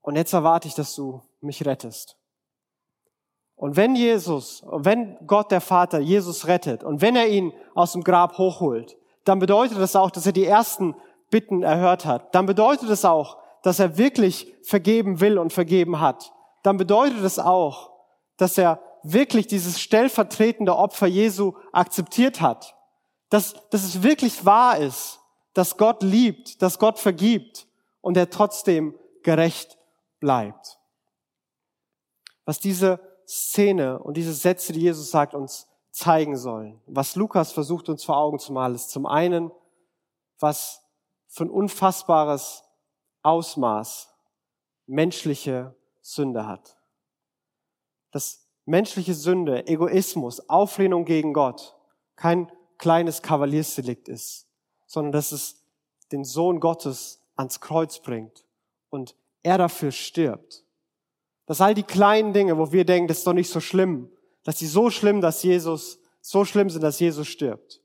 Und 0.00 0.16
jetzt 0.16 0.32
erwarte 0.32 0.68
ich, 0.68 0.74
dass 0.74 0.94
du 0.94 1.22
mich 1.40 1.64
rettest. 1.64 2.16
Und 3.54 3.76
wenn 3.76 3.96
Jesus, 3.96 4.62
wenn 4.70 5.18
Gott 5.26 5.50
der 5.50 5.60
Vater 5.60 5.98
Jesus 5.98 6.46
rettet 6.46 6.84
und 6.84 7.00
wenn 7.00 7.16
er 7.16 7.28
ihn 7.28 7.52
aus 7.74 7.92
dem 7.92 8.04
Grab 8.04 8.38
hochholt, 8.38 8.96
dann 9.24 9.40
bedeutet 9.40 9.78
das 9.78 9.96
auch, 9.96 10.10
dass 10.10 10.26
er 10.26 10.32
die 10.32 10.46
ersten 10.46 10.94
Bitten 11.30 11.62
erhört 11.62 12.04
hat. 12.04 12.34
Dann 12.34 12.46
bedeutet 12.46 12.88
es 12.88 13.04
auch, 13.04 13.36
dass 13.62 13.80
er 13.80 13.98
wirklich 13.98 14.54
vergeben 14.62 15.20
will 15.20 15.38
und 15.38 15.52
vergeben 15.52 16.00
hat. 16.00 16.32
Dann 16.62 16.76
bedeutet 16.76 17.22
es 17.22 17.38
auch, 17.38 17.90
dass 18.36 18.56
er 18.56 18.80
wirklich 19.02 19.46
dieses 19.46 19.80
stellvertretende 19.80 20.76
Opfer 20.76 21.06
Jesu 21.06 21.54
akzeptiert 21.72 22.40
hat. 22.40 22.74
Dass, 23.28 23.54
dass 23.70 23.84
es 23.84 24.02
wirklich 24.02 24.44
wahr 24.44 24.78
ist, 24.78 25.17
dass 25.58 25.76
Gott 25.76 26.04
liebt, 26.04 26.62
dass 26.62 26.78
Gott 26.78 27.00
vergibt 27.00 27.66
und 28.00 28.16
er 28.16 28.30
trotzdem 28.30 28.96
gerecht 29.24 29.76
bleibt. 30.20 30.78
Was 32.44 32.60
diese 32.60 33.00
Szene 33.26 33.98
und 33.98 34.16
diese 34.16 34.34
Sätze, 34.34 34.72
die 34.72 34.82
Jesus 34.82 35.10
sagt, 35.10 35.34
uns 35.34 35.66
zeigen 35.90 36.36
sollen. 36.36 36.80
Was 36.86 37.16
Lukas 37.16 37.50
versucht 37.50 37.88
uns 37.88 38.04
vor 38.04 38.18
Augen 38.18 38.38
zu 38.38 38.52
malen, 38.52 38.76
ist 38.76 38.90
zum 38.90 39.04
einen, 39.04 39.50
was 40.38 40.80
für 41.26 41.46
ein 41.46 41.50
unfassbares 41.50 42.62
Ausmaß 43.24 44.14
menschliche 44.86 45.74
Sünde 46.02 46.46
hat. 46.46 46.78
Dass 48.12 48.46
menschliche 48.64 49.14
Sünde, 49.14 49.66
Egoismus, 49.66 50.48
Auflehnung 50.48 51.04
gegen 51.04 51.32
Gott 51.32 51.76
kein 52.14 52.52
kleines 52.78 53.22
Kavaliersdelikt 53.22 54.08
ist, 54.08 54.47
sondern 54.88 55.12
dass 55.12 55.30
es 55.30 55.62
den 56.10 56.24
Sohn 56.24 56.58
Gottes 56.58 57.20
ans 57.36 57.60
Kreuz 57.60 58.00
bringt 58.00 58.44
und 58.90 59.14
er 59.44 59.58
dafür 59.58 59.92
stirbt 59.92 60.64
dass 61.48 61.62
all 61.62 61.74
die 61.74 61.82
kleinen 61.82 62.34
Dinge, 62.34 62.58
wo 62.58 62.72
wir 62.72 62.84
denken, 62.84 63.08
das 63.08 63.18
ist 63.18 63.26
doch 63.26 63.32
nicht 63.32 63.50
so 63.50 63.58
schlimm, 63.58 64.10
dass 64.44 64.58
sie 64.58 64.66
so 64.66 64.90
schlimm, 64.90 65.22
dass 65.22 65.42
Jesus, 65.42 65.98
so 66.20 66.44
schlimm 66.44 66.68
sind, 66.68 66.82
dass 66.82 67.00
Jesus 67.00 67.26
stirbt. 67.26 67.80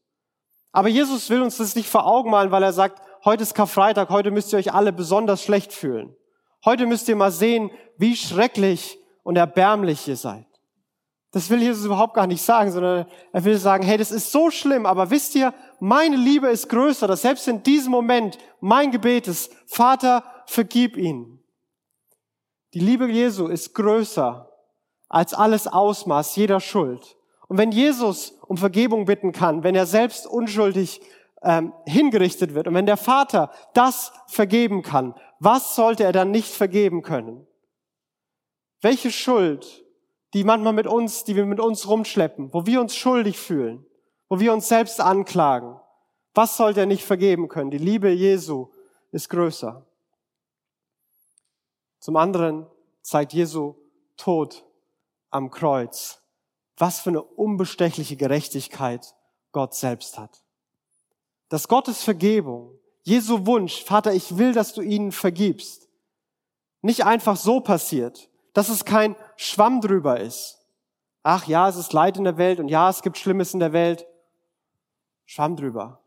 Aber 0.73 0.89
Jesus 0.89 1.29
will 1.29 1.41
uns 1.41 1.57
das 1.57 1.73
nicht 1.73 1.87
vor 1.87 2.05
Augen 2.05 2.29
malen, 2.29 2.51
weil 2.51 2.61
er 2.61 2.73
sagt, 2.73 3.01
heute 3.23 3.43
ist 3.43 3.55
Karfreitag, 3.55 4.09
heute 4.09 4.31
müsst 4.31 4.51
ihr 4.51 4.59
euch 4.59 4.73
alle 4.73 4.91
besonders 4.91 5.41
schlecht 5.41 5.71
fühlen. 5.71 6.13
Heute 6.65 6.85
müsst 6.85 7.07
ihr 7.07 7.15
mal 7.15 7.31
sehen, 7.31 7.71
wie 7.97 8.17
schrecklich 8.17 8.99
und 9.23 9.37
erbärmlich 9.37 10.09
ihr 10.09 10.17
seid. 10.17 10.45
Das 11.33 11.49
will 11.49 11.63
Jesus 11.63 11.85
überhaupt 11.85 12.13
gar 12.13 12.27
nicht 12.27 12.43
sagen, 12.43 12.71
sondern 12.71 13.07
er 13.31 13.43
will 13.43 13.57
sagen, 13.57 13.83
hey, 13.83 13.97
das 13.97 14.11
ist 14.11 14.31
so 14.31 14.51
schlimm, 14.51 14.85
aber 14.85 15.09
wisst 15.09 15.33
ihr, 15.33 15.51
meine 15.79 16.15
Liebe 16.15 16.47
ist 16.47 16.69
größer, 16.69 17.07
dass 17.07 17.23
selbst 17.23 17.47
in 17.47 17.63
diesem 17.63 17.91
Moment 17.91 18.37
mein 18.61 18.91
Gebet 18.91 19.27
ist, 19.27 19.51
Vater, 19.65 20.23
vergib 20.45 20.95
ihnen. 20.95 21.43
Die 22.75 22.79
Liebe 22.79 23.09
Jesu 23.09 23.47
ist 23.47 23.73
größer 23.73 24.47
als 25.09 25.33
alles 25.33 25.65
Ausmaß 25.65 26.35
jeder 26.35 26.59
Schuld. 26.59 27.17
Und 27.47 27.57
wenn 27.57 27.71
Jesus 27.71 28.37
um 28.47 28.57
Vergebung 28.57 29.05
bitten 29.05 29.31
kann, 29.31 29.63
wenn 29.63 29.73
er 29.73 29.87
selbst 29.87 30.27
unschuldig 30.27 31.01
ähm, 31.41 31.73
hingerichtet 31.87 32.53
wird 32.53 32.67
und 32.67 32.75
wenn 32.75 32.85
der 32.85 32.97
Vater 32.97 33.49
das 33.73 34.13
vergeben 34.27 34.83
kann, 34.83 35.15
was 35.39 35.75
sollte 35.75 36.03
er 36.03 36.11
dann 36.11 36.29
nicht 36.29 36.53
vergeben 36.53 37.01
können? 37.01 37.47
Welche 38.81 39.11
Schuld 39.11 39.82
die 40.33 40.43
manchmal 40.43 40.73
mit 40.73 40.87
uns, 40.87 41.23
die 41.23 41.35
wir 41.35 41.45
mit 41.45 41.59
uns 41.59 41.87
rumschleppen, 41.87 42.53
wo 42.53 42.65
wir 42.65 42.81
uns 42.81 42.95
schuldig 42.95 43.37
fühlen, 43.37 43.85
wo 44.29 44.39
wir 44.39 44.51
uns 44.51 44.67
selbst 44.67 44.99
anklagen. 44.99 45.79
Was 46.33 46.57
sollte 46.57 46.81
er 46.81 46.85
nicht 46.87 47.05
vergeben 47.05 47.47
können? 47.47 47.69
Die 47.69 47.77
Liebe 47.77 48.09
Jesu 48.09 48.69
ist 49.11 49.29
größer. 49.29 49.85
Zum 51.99 52.15
anderen 52.17 52.65
zeigt 53.01 53.33
Jesu 53.33 53.75
Tod 54.17 54.65
am 55.29 55.51
Kreuz, 55.51 56.21
was 56.77 56.99
für 56.99 57.11
eine 57.11 57.21
unbestechliche 57.21 58.15
Gerechtigkeit 58.15 59.15
Gott 59.51 59.75
selbst 59.75 60.17
hat. 60.17 60.43
Dass 61.49 61.67
Gottes 61.67 62.03
Vergebung, 62.03 62.79
Jesu 63.03 63.45
Wunsch, 63.45 63.83
Vater, 63.83 64.13
ich 64.13 64.37
will, 64.37 64.53
dass 64.53 64.73
du 64.73 64.81
ihnen 64.81 65.11
vergibst, 65.11 65.87
nicht 66.81 67.05
einfach 67.05 67.37
so 67.37 67.59
passiert, 67.59 68.29
dass 68.53 68.69
es 68.69 68.85
kein 68.85 69.15
Schwamm 69.43 69.81
drüber 69.81 70.19
ist. 70.19 70.59
Ach 71.21 71.47
ja, 71.47 71.69
es 71.69 71.75
ist 71.75 71.93
Leid 71.93 72.17
in 72.17 72.23
der 72.23 72.37
Welt 72.37 72.59
und 72.59 72.67
ja, 72.67 72.89
es 72.89 73.01
gibt 73.01 73.17
Schlimmes 73.17 73.53
in 73.53 73.59
der 73.59 73.73
Welt. 73.73 74.05
Schwamm 75.25 75.55
drüber. 75.55 76.01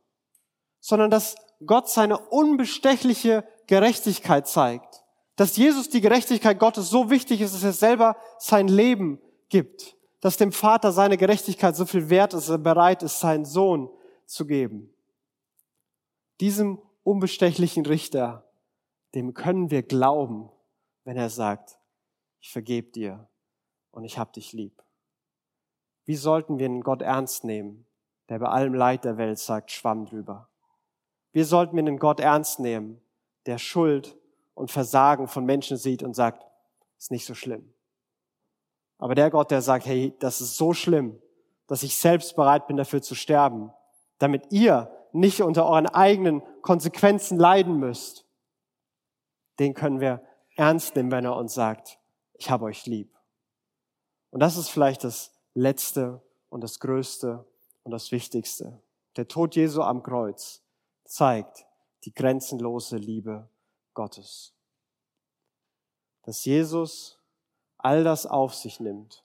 Sondern 0.80 1.10
dass 1.10 1.36
Gott 1.64 1.88
seine 1.88 2.18
unbestechliche 2.18 3.46
Gerechtigkeit 3.66 4.46
zeigt. 4.46 5.02
Dass 5.36 5.56
Jesus 5.56 5.88
die 5.88 6.00
Gerechtigkeit 6.00 6.58
Gottes 6.58 6.88
so 6.88 7.10
wichtig 7.10 7.40
ist, 7.40 7.54
dass 7.54 7.64
er 7.64 7.72
selber 7.72 8.16
sein 8.38 8.68
Leben 8.68 9.20
gibt. 9.48 9.96
Dass 10.20 10.36
dem 10.36 10.52
Vater 10.52 10.92
seine 10.92 11.16
Gerechtigkeit 11.16 11.76
so 11.76 11.86
viel 11.86 12.08
wert 12.08 12.34
ist, 12.34 12.48
dass 12.48 12.54
er 12.54 12.58
bereit 12.58 13.02
ist, 13.02 13.20
seinen 13.20 13.44
Sohn 13.44 13.90
zu 14.26 14.46
geben. 14.46 14.92
Diesem 16.40 16.80
unbestechlichen 17.04 17.86
Richter, 17.86 18.44
dem 19.14 19.34
können 19.34 19.70
wir 19.70 19.82
glauben, 19.82 20.50
wenn 21.04 21.16
er 21.16 21.30
sagt, 21.30 21.78
ich 22.46 22.52
vergebe 22.52 22.92
dir 22.92 23.26
und 23.90 24.04
ich 24.04 24.18
hab 24.18 24.32
dich 24.32 24.52
lieb. 24.52 24.80
Wie 26.04 26.14
sollten 26.14 26.60
wir 26.60 26.66
einen 26.66 26.84
Gott 26.84 27.02
ernst 27.02 27.42
nehmen, 27.42 27.84
der 28.28 28.38
bei 28.38 28.46
allem 28.46 28.72
Leid 28.72 29.04
der 29.04 29.18
Welt 29.18 29.40
sagt, 29.40 29.72
schwamm 29.72 30.06
drüber? 30.06 30.48
Wir 31.32 31.44
sollten 31.44 31.74
wir 31.74 31.80
einen 31.80 31.98
Gott 31.98 32.20
ernst 32.20 32.60
nehmen, 32.60 33.00
der 33.46 33.58
Schuld 33.58 34.16
und 34.54 34.70
Versagen 34.70 35.26
von 35.26 35.44
Menschen 35.44 35.76
sieht 35.76 36.04
und 36.04 36.14
sagt, 36.14 36.46
ist 36.96 37.10
nicht 37.10 37.26
so 37.26 37.34
schlimm. 37.34 37.74
Aber 38.98 39.16
der 39.16 39.30
Gott, 39.30 39.50
der 39.50 39.60
sagt, 39.60 39.84
hey, 39.84 40.14
das 40.20 40.40
ist 40.40 40.56
so 40.56 40.72
schlimm, 40.72 41.20
dass 41.66 41.82
ich 41.82 41.98
selbst 41.98 42.36
bereit 42.36 42.68
bin, 42.68 42.76
dafür 42.76 43.02
zu 43.02 43.16
sterben, 43.16 43.72
damit 44.18 44.52
ihr 44.52 44.88
nicht 45.10 45.42
unter 45.42 45.66
euren 45.66 45.88
eigenen 45.88 46.44
Konsequenzen 46.62 47.38
leiden 47.40 47.80
müsst, 47.80 48.24
den 49.58 49.74
können 49.74 49.98
wir 49.98 50.24
ernst 50.54 50.94
nehmen, 50.94 51.10
wenn 51.10 51.24
er 51.24 51.34
uns 51.34 51.52
sagt, 51.52 51.98
ich 52.38 52.50
habe 52.50 52.64
euch 52.66 52.86
lieb. 52.86 53.16
Und 54.30 54.40
das 54.40 54.56
ist 54.56 54.68
vielleicht 54.68 55.04
das 55.04 55.32
Letzte 55.54 56.20
und 56.48 56.60
das 56.60 56.80
Größte 56.80 57.44
und 57.84 57.90
das 57.92 58.12
Wichtigste. 58.12 58.80
Der 59.16 59.28
Tod 59.28 59.56
Jesu 59.56 59.82
am 59.82 60.02
Kreuz 60.02 60.62
zeigt 61.04 61.66
die 62.04 62.14
grenzenlose 62.14 62.96
Liebe 62.96 63.48
Gottes. 63.94 64.52
Dass 66.22 66.44
Jesus 66.44 67.18
all 67.78 68.04
das 68.04 68.26
auf 68.26 68.54
sich 68.54 68.80
nimmt, 68.80 69.24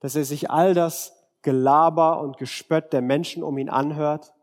dass 0.00 0.14
er 0.14 0.24
sich 0.24 0.50
all 0.50 0.74
das 0.74 1.16
Gelaber 1.42 2.20
und 2.20 2.36
Gespött 2.36 2.92
der 2.92 3.02
Menschen 3.02 3.42
um 3.42 3.58
ihn 3.58 3.70
anhört, 3.70 4.34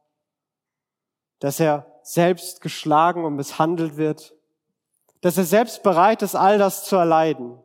dass 1.39 1.59
er 1.59 1.99
selbst 2.01 2.61
geschlagen 2.61 3.25
und 3.25 3.35
misshandelt 3.35 3.97
wird, 3.97 4.33
dass 5.21 5.37
er 5.37 5.43
selbst 5.43 5.83
bereit 5.83 6.21
ist, 6.21 6.35
all 6.35 6.57
das 6.57 6.85
zu 6.85 6.95
erleiden, 6.95 7.59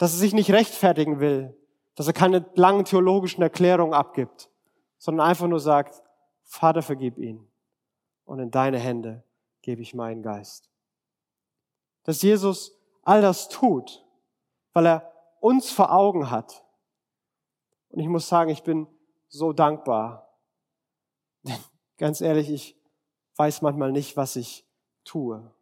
dass 0.00 0.14
er 0.14 0.18
sich 0.18 0.32
nicht 0.32 0.50
rechtfertigen 0.50 1.20
will, 1.20 1.54
dass 1.94 2.06
er 2.06 2.14
keine 2.14 2.50
langen 2.54 2.86
theologischen 2.86 3.42
Erklärungen 3.42 3.92
abgibt, 3.92 4.50
sondern 4.96 5.26
einfach 5.26 5.46
nur 5.46 5.60
sagt, 5.60 6.02
Vater, 6.42 6.80
vergib 6.80 7.18
ihn 7.18 7.46
und 8.24 8.38
in 8.38 8.50
deine 8.50 8.78
Hände 8.78 9.22
gebe 9.60 9.82
ich 9.82 9.92
meinen 9.92 10.22
Geist. 10.22 10.70
Dass 12.04 12.22
Jesus 12.22 12.80
all 13.02 13.20
das 13.20 13.50
tut, 13.50 14.02
weil 14.72 14.86
er 14.86 15.12
uns 15.38 15.70
vor 15.70 15.92
Augen 15.92 16.30
hat. 16.30 16.64
Und 17.90 18.00
ich 18.00 18.08
muss 18.08 18.26
sagen, 18.26 18.48
ich 18.48 18.62
bin 18.62 18.86
so 19.28 19.52
dankbar. 19.52 20.34
Denn 21.42 21.58
ganz 21.98 22.22
ehrlich, 22.22 22.48
ich 22.48 22.74
weiß 23.36 23.60
manchmal 23.60 23.92
nicht, 23.92 24.16
was 24.16 24.36
ich 24.36 24.66
tue. 25.04 25.54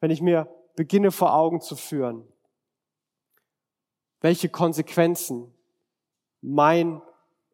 Wenn 0.00 0.10
ich 0.10 0.20
mir 0.20 0.46
beginne 0.74 1.10
vor 1.10 1.34
Augen 1.34 1.62
zu 1.62 1.74
führen, 1.74 2.30
welche 4.20 4.48
Konsequenzen 4.48 5.52
mein, 6.40 7.02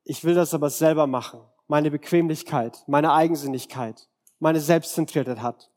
ich 0.05 0.25
will 0.25 0.35
das 0.35 0.55
aber 0.55 0.71
selber 0.71 1.07
machen, 1.07 1.41
meine 1.67 1.91
Bequemlichkeit, 1.91 2.85
meine 2.87 3.13
Eigensinnigkeit, 3.13 4.09
meine 4.39 4.61
Selbstzentriertheit 4.61 5.41
hat. 5.41 5.71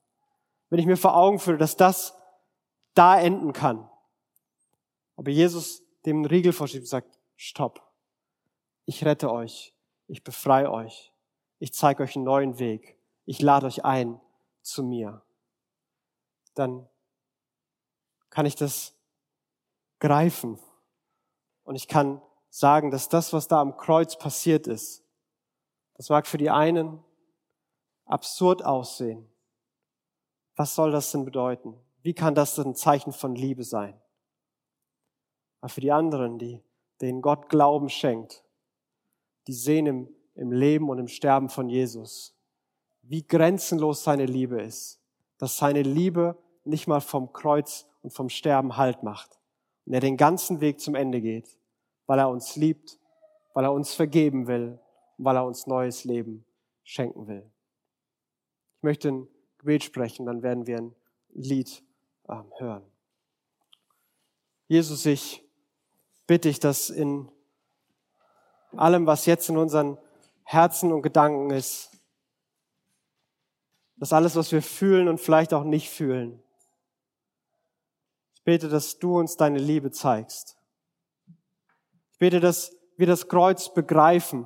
Wenn 0.69 0.79
ich 0.79 0.85
mir 0.85 0.97
vor 0.97 1.15
Augen 1.15 1.39
führe, 1.39 1.57
dass 1.57 1.77
das 1.77 2.17
da 2.93 3.19
enden 3.19 3.53
kann. 3.53 3.89
Aber 5.15 5.31
Jesus 5.31 5.83
dem 6.05 6.17
einen 6.17 6.25
Riegel 6.25 6.53
vorschiebt 6.53 6.83
und 6.83 6.87
sagt, 6.87 7.19
stopp. 7.35 7.81
Ich 8.85 9.03
rette 9.05 9.31
euch. 9.31 9.73
Ich 10.07 10.23
befreie 10.23 10.71
euch. 10.71 11.11
Ich 11.59 11.73
zeige 11.73 12.03
euch 12.03 12.15
einen 12.15 12.25
neuen 12.25 12.59
Weg. 12.59 12.97
Ich 13.25 13.41
lade 13.41 13.65
euch 13.65 13.83
ein 13.85 14.19
zu 14.61 14.83
mir. 14.83 15.23
Dann 16.53 16.87
kann 18.29 18.45
ich 18.45 18.55
das 18.55 18.95
greifen 19.99 20.59
und 21.65 21.75
ich 21.75 21.87
kann 21.87 22.21
sagen, 22.49 22.91
dass 22.91 23.09
das, 23.09 23.33
was 23.33 23.49
da 23.49 23.59
am 23.59 23.75
Kreuz 23.75 24.17
passiert 24.17 24.67
ist, 24.67 25.03
das 25.95 26.09
mag 26.09 26.25
für 26.27 26.37
die 26.37 26.49
einen 26.49 27.03
absurd 28.05 28.63
aussehen. 28.63 29.27
Was 30.55 30.75
soll 30.75 30.91
das 30.91 31.11
denn 31.11 31.25
bedeuten? 31.25 31.75
Wie 32.01 32.13
kann 32.13 32.35
das 32.35 32.55
denn 32.55 32.67
ein 32.67 32.75
Zeichen 32.75 33.11
von 33.11 33.35
Liebe 33.35 33.63
sein? 33.63 33.99
Aber 35.59 35.69
für 35.69 35.81
die 35.81 35.91
anderen, 35.91 36.37
die, 36.37 36.63
denen 37.01 37.21
Gott 37.21 37.49
Glauben 37.49 37.89
schenkt, 37.89 38.43
die 39.47 39.53
sehen 39.53 39.87
im, 39.87 40.15
im 40.35 40.51
Leben 40.51 40.89
und 40.89 40.99
im 40.99 41.07
Sterben 41.07 41.49
von 41.49 41.67
Jesus, 41.67 42.35
wie 43.01 43.25
grenzenlos 43.25 44.03
seine 44.03 44.25
Liebe 44.25 44.61
ist, 44.61 45.01
dass 45.37 45.57
seine 45.57 45.81
Liebe 45.81 46.37
nicht 46.63 46.87
mal 46.87 47.01
vom 47.01 47.33
Kreuz 47.33 47.87
und 48.01 48.11
vom 48.11 48.29
Sterben 48.29 48.77
Halt 48.77 49.03
macht 49.03 49.39
und 49.85 49.93
er 49.93 49.99
den 49.99 50.17
ganzen 50.17 50.61
Weg 50.61 50.79
zum 50.79 50.95
Ende 50.95 51.21
geht, 51.21 51.57
weil 52.05 52.19
er 52.19 52.29
uns 52.29 52.55
liebt, 52.55 52.99
weil 53.53 53.65
er 53.65 53.73
uns 53.73 53.93
vergeben 53.93 54.47
will 54.47 54.79
weil 55.17 55.35
er 55.35 55.45
uns 55.45 55.67
neues 55.67 56.03
Leben 56.03 56.45
schenken 56.83 57.27
will. 57.27 57.49
Ich 58.77 58.83
möchte 58.83 59.09
ein 59.09 59.27
Gebet 59.57 59.83
sprechen, 59.83 60.25
dann 60.25 60.43
werden 60.43 60.67
wir 60.67 60.77
ein 60.77 60.95
Lied 61.33 61.83
äh, 62.27 62.35
hören. 62.57 62.83
Jesus, 64.67 65.05
ich 65.05 65.43
bitte 66.27 66.49
dich, 66.49 66.59
dass 66.59 66.89
in 66.89 67.29
allem, 68.75 69.05
was 69.05 69.25
jetzt 69.25 69.49
in 69.49 69.57
unseren 69.57 69.97
Herzen 70.43 70.91
und 70.91 71.01
Gedanken 71.01 71.51
ist, 71.51 71.91
dass 73.97 74.11
alles, 74.11 74.35
was 74.35 74.51
wir 74.51 74.61
fühlen 74.61 75.07
und 75.07 75.19
vielleicht 75.19 75.53
auch 75.53 75.63
nicht 75.63 75.89
fühlen, 75.89 76.43
bete, 78.45 78.69
dass 78.69 78.99
du 78.99 79.19
uns 79.19 79.35
deine 79.35 79.59
Liebe 79.59 79.91
zeigst. 79.91 80.55
Ich 82.13 82.19
bete, 82.19 82.39
dass 82.39 82.73
wir 82.95 83.07
das 83.07 83.27
Kreuz 83.27 83.73
begreifen 83.73 84.45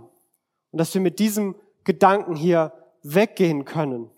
und 0.72 0.80
dass 0.80 0.94
wir 0.94 1.02
mit 1.02 1.20
diesem 1.20 1.56
Gedanken 1.84 2.36
hier 2.36 2.74
weggehen 3.04 3.66
können, 3.66 4.10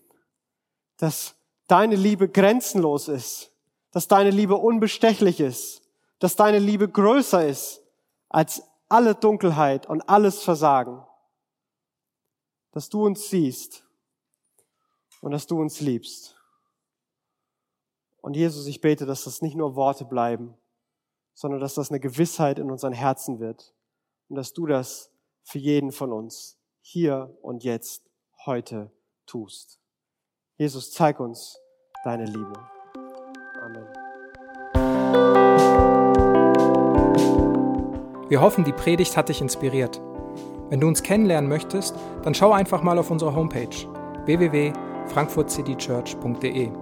dass 0.96 1.34
deine 1.66 1.96
Liebe 1.96 2.28
grenzenlos 2.28 3.08
ist, 3.08 3.52
dass 3.90 4.08
deine 4.08 4.30
Liebe 4.30 4.56
unbestechlich 4.56 5.40
ist, 5.40 5.82
dass 6.18 6.36
deine 6.36 6.58
Liebe 6.58 6.88
größer 6.88 7.46
ist 7.46 7.82
als 8.28 8.62
alle 8.88 9.14
Dunkelheit 9.14 9.86
und 9.86 10.08
alles 10.08 10.42
Versagen, 10.42 11.04
dass 12.70 12.88
du 12.88 13.04
uns 13.04 13.28
siehst 13.28 13.84
und 15.20 15.32
dass 15.32 15.46
du 15.46 15.60
uns 15.60 15.80
liebst. 15.80 16.41
Und 18.22 18.34
Jesus, 18.36 18.66
ich 18.66 18.80
bete, 18.80 19.04
dass 19.04 19.24
das 19.24 19.42
nicht 19.42 19.56
nur 19.56 19.76
Worte 19.76 20.06
bleiben, 20.06 20.54
sondern 21.34 21.60
dass 21.60 21.74
das 21.74 21.90
eine 21.90 22.00
Gewissheit 22.00 22.58
in 22.58 22.70
unseren 22.70 22.94
Herzen 22.94 23.40
wird 23.40 23.74
und 24.28 24.36
dass 24.36 24.54
du 24.54 24.66
das 24.66 25.10
für 25.42 25.58
jeden 25.58 25.92
von 25.92 26.12
uns 26.12 26.58
hier 26.80 27.36
und 27.42 27.64
jetzt 27.64 28.08
heute 28.46 28.90
tust. 29.26 29.78
Jesus, 30.56 30.92
zeig 30.92 31.20
uns 31.20 31.58
deine 32.04 32.24
Liebe. 32.26 32.52
Amen. 33.60 33.88
Wir 38.28 38.40
hoffen, 38.40 38.62
die 38.64 38.72
Predigt 38.72 39.16
hat 39.16 39.30
dich 39.30 39.40
inspiriert. 39.40 40.00
Wenn 40.70 40.78
du 40.80 40.86
uns 40.86 41.02
kennenlernen 41.02 41.50
möchtest, 41.50 41.96
dann 42.22 42.34
schau 42.34 42.52
einfach 42.52 42.82
mal 42.82 42.98
auf 42.98 43.10
unsere 43.10 43.34
Homepage 43.34 43.74
www.frankfurtcitychurch.de 44.24 46.81